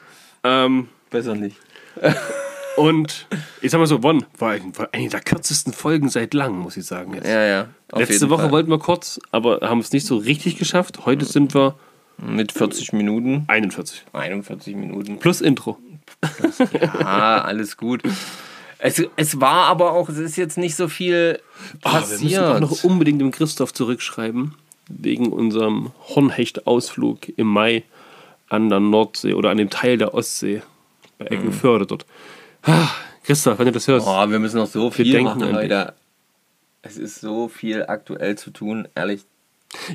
[0.43, 1.57] Ähm, besser nicht.
[2.77, 3.27] und
[3.61, 6.77] ich sag mal so, One war ein- war eine der kürzesten Folgen seit langem, muss
[6.77, 7.13] ich sagen.
[7.13, 7.27] Jetzt.
[7.27, 7.67] Ja, ja.
[7.95, 8.51] Letzte Woche Fall.
[8.51, 11.05] wollten wir kurz, aber haben es nicht so richtig geschafft.
[11.05, 11.75] Heute sind wir
[12.17, 13.45] Mit 40 Minuten.
[13.47, 14.03] 41.
[14.13, 15.19] 41 Minuten.
[15.19, 15.77] Plus Intro.
[17.03, 18.01] Ah, alles gut.
[18.79, 21.39] Es, es war aber auch, es ist jetzt nicht so viel
[21.83, 22.61] Ah, wir müssen auch passiert.
[22.61, 24.53] noch unbedingt dem Christoph zurückschreiben,
[24.87, 27.83] wegen unserem Hornhecht-Ausflug im Mai
[28.49, 30.61] an der Nordsee oder an dem Teil der Ostsee
[31.17, 32.05] bei Eckenförde dort.
[32.63, 32.87] Ah,
[33.23, 35.93] Christoph, wenn du das hörst, oh, wir müssen noch so viel denken machen heute.
[36.81, 39.25] Es ist so viel aktuell zu tun, ehrlich.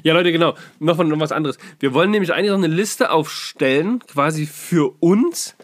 [0.02, 0.54] Ja, Leute, genau.
[0.80, 1.56] Noch, von- noch was anderes.
[1.80, 5.54] Wir wollen nämlich eigentlich noch eine Liste aufstellen, quasi für uns,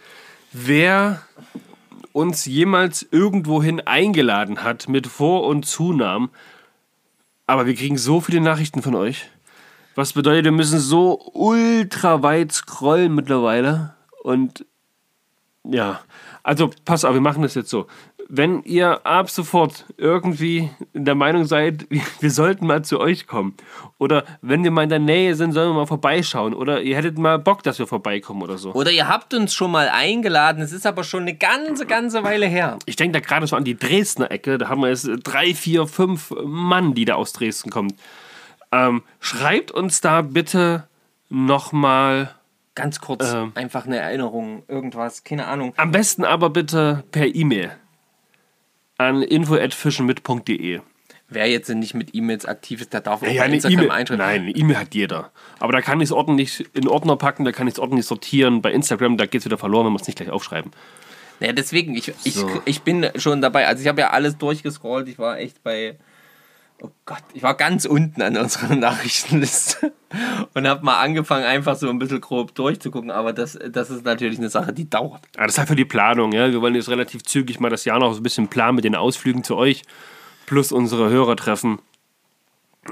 [0.53, 1.23] wer
[2.13, 6.31] uns jemals irgendwohin eingeladen hat mit Vor- und Zunahmen.
[7.47, 9.29] Aber wir kriegen so viele Nachrichten von euch.
[9.95, 13.95] Was bedeutet, wir müssen so ultra weit scrollen mittlerweile.
[14.23, 14.65] Und
[15.71, 16.01] ja,
[16.43, 17.87] also pass auf, wir machen das jetzt so.
[18.31, 21.87] Wenn ihr ab sofort irgendwie der Meinung seid,
[22.21, 23.55] wir sollten mal zu euch kommen,
[23.99, 27.19] oder wenn wir mal in der Nähe sind, sollen wir mal vorbeischauen, oder ihr hättet
[27.19, 28.73] mal Bock, dass wir vorbeikommen oder so.
[28.73, 32.47] Oder ihr habt uns schon mal eingeladen, es ist aber schon eine ganze, ganze Weile
[32.47, 32.79] her.
[32.87, 35.87] Ich denke da gerade so an die Dresdner Ecke, da haben wir jetzt drei, vier,
[35.87, 37.95] fünf Mann, die da aus Dresden kommen.
[38.73, 40.87] Ähm, schreibt uns da bitte
[41.31, 42.35] nochmal,
[42.79, 43.53] Ganz kurz, Ähm.
[43.55, 45.75] einfach eine Erinnerung, irgendwas, keine Ahnung.
[45.77, 47.71] am besten aber bitte per E-Mail
[48.99, 50.81] an info.fischenmit.de.
[51.31, 53.91] Wer jetzt nicht mit E-Mails aktiv ist, der darf auch Ja, eine Instagram E-Mail.
[53.91, 54.25] einschreiben.
[54.25, 55.31] Nein, eine E-Mail hat jeder.
[55.59, 58.63] Aber da kann ich es ordentlich in Ordner packen, da kann ich es ordentlich sortieren.
[58.63, 60.71] Bei Instagram, da geht es wieder verloren, wir es nicht gleich aufschreiben.
[61.41, 62.49] Ja, deswegen, ich, ich, So.
[62.65, 63.67] ich bin schon dabei.
[63.67, 65.07] Also ich habe ja alles durchgescrollt.
[65.09, 65.97] Ich war echt bei.
[66.81, 69.93] Oh Gott, ich war ganz unten an unserer Nachrichtenliste
[70.55, 73.11] und habe mal angefangen, einfach so ein bisschen grob durchzugucken.
[73.11, 75.23] Aber das, das ist natürlich eine Sache, die dauert.
[75.37, 76.33] Aber das ist halt für die Planung.
[76.33, 76.51] Ja?
[76.51, 78.95] Wir wollen jetzt relativ zügig mal das Jahr noch so ein bisschen planen mit den
[78.95, 79.83] Ausflügen zu euch.
[80.47, 81.81] Plus unsere Hörertreffen.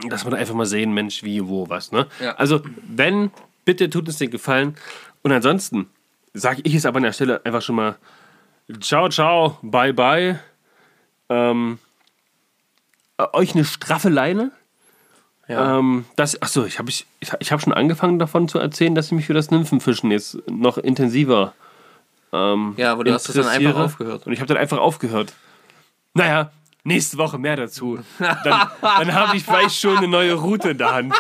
[0.09, 1.93] Dass wir da einfach mal sehen, Mensch, wie, wo, was.
[1.93, 2.07] Ne?
[2.21, 2.35] Ja.
[2.35, 3.31] Also, wenn,
[3.65, 4.77] bitte tut uns den Gefallen.
[5.23, 5.89] Und ansonsten
[6.35, 7.97] sage ich es aber an der Stelle einfach schon mal
[8.81, 10.41] Ciao, ciao, bye, bye.
[11.29, 11.86] Ähm, äh,
[13.33, 14.53] euch eine straffe Leine.
[15.49, 15.79] Ja.
[15.79, 19.13] Ähm, das, achso, ich habe ich, ich, hab schon angefangen davon zu erzählen, dass ich
[19.13, 21.55] mich für das Nymphenfischen jetzt noch intensiver
[22.33, 24.27] ähm, Ja, aber du hast das dann einfach aufgehört.
[24.27, 25.33] Und ich habe dann einfach aufgehört.
[26.15, 26.51] Naja,
[26.85, 27.99] nächste Woche mehr dazu.
[28.19, 28.37] Dann,
[28.81, 31.15] dann habe ich vielleicht schon eine neue Route in der Hand.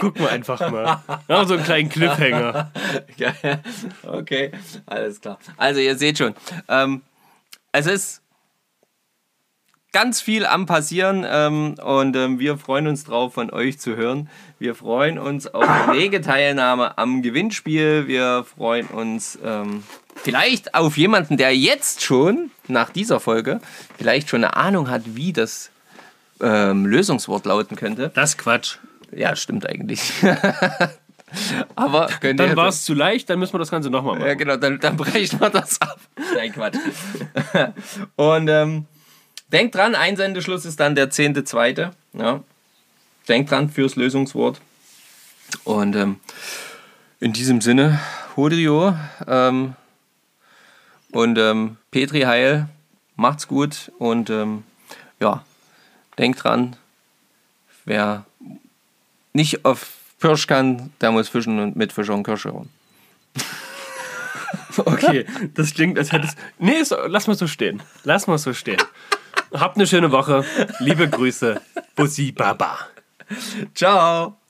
[0.00, 1.02] Gucken wir einfach mal.
[1.28, 2.72] Ja, so einen kleinen Cliffhanger.
[3.18, 3.62] Geil.
[4.02, 4.52] Okay,
[4.86, 5.38] alles klar.
[5.58, 6.34] Also ihr seht schon,
[6.68, 7.02] ähm,
[7.72, 8.21] es ist
[9.92, 14.28] ganz viel am passieren ähm, und ähm, wir freuen uns drauf, von euch zu hören.
[14.58, 18.06] Wir freuen uns auf rege Teilnahme am Gewinnspiel.
[18.06, 19.84] Wir freuen uns ähm,
[20.16, 23.60] vielleicht auf jemanden, der jetzt schon nach dieser Folge
[23.98, 25.70] vielleicht schon eine Ahnung hat, wie das
[26.40, 28.10] ähm, Lösungswort lauten könnte.
[28.14, 28.78] Das Quatsch.
[29.14, 30.12] Ja, stimmt eigentlich.
[31.76, 34.26] Aber Dann war es zu leicht, dann müssen wir das Ganze nochmal machen.
[34.26, 35.98] ja, genau, dann, dann brechen wir das ab.
[36.34, 36.76] Nein, Quatsch.
[38.16, 38.86] Und ähm,
[39.52, 41.90] denkt dran, Einsendeschluss ist dann der 10.2.
[42.14, 42.42] Ja.
[43.28, 44.60] Denkt dran fürs Lösungswort.
[45.64, 46.18] Und ähm,
[47.20, 48.00] in diesem Sinne,
[48.36, 48.96] Hodrio
[49.26, 49.74] ähm,
[51.12, 52.68] und ähm, Petri Heil,
[53.16, 54.64] macht's gut und ähm,
[55.20, 55.44] ja,
[56.18, 56.76] denkt dran,
[57.84, 58.24] wer
[59.32, 62.70] nicht auf Pirsch kann, der muss fischen und mit Fischer und Kirsche hauen.
[64.78, 66.38] Okay, das klingt, als hättest.
[66.58, 67.82] Nee, so, lass mal so stehen.
[68.04, 68.80] Lass mal so stehen.
[69.52, 70.44] Habt eine schöne Woche.
[70.78, 71.60] Liebe Grüße.
[71.94, 72.78] Bussi Baba.
[73.74, 74.41] Ciao.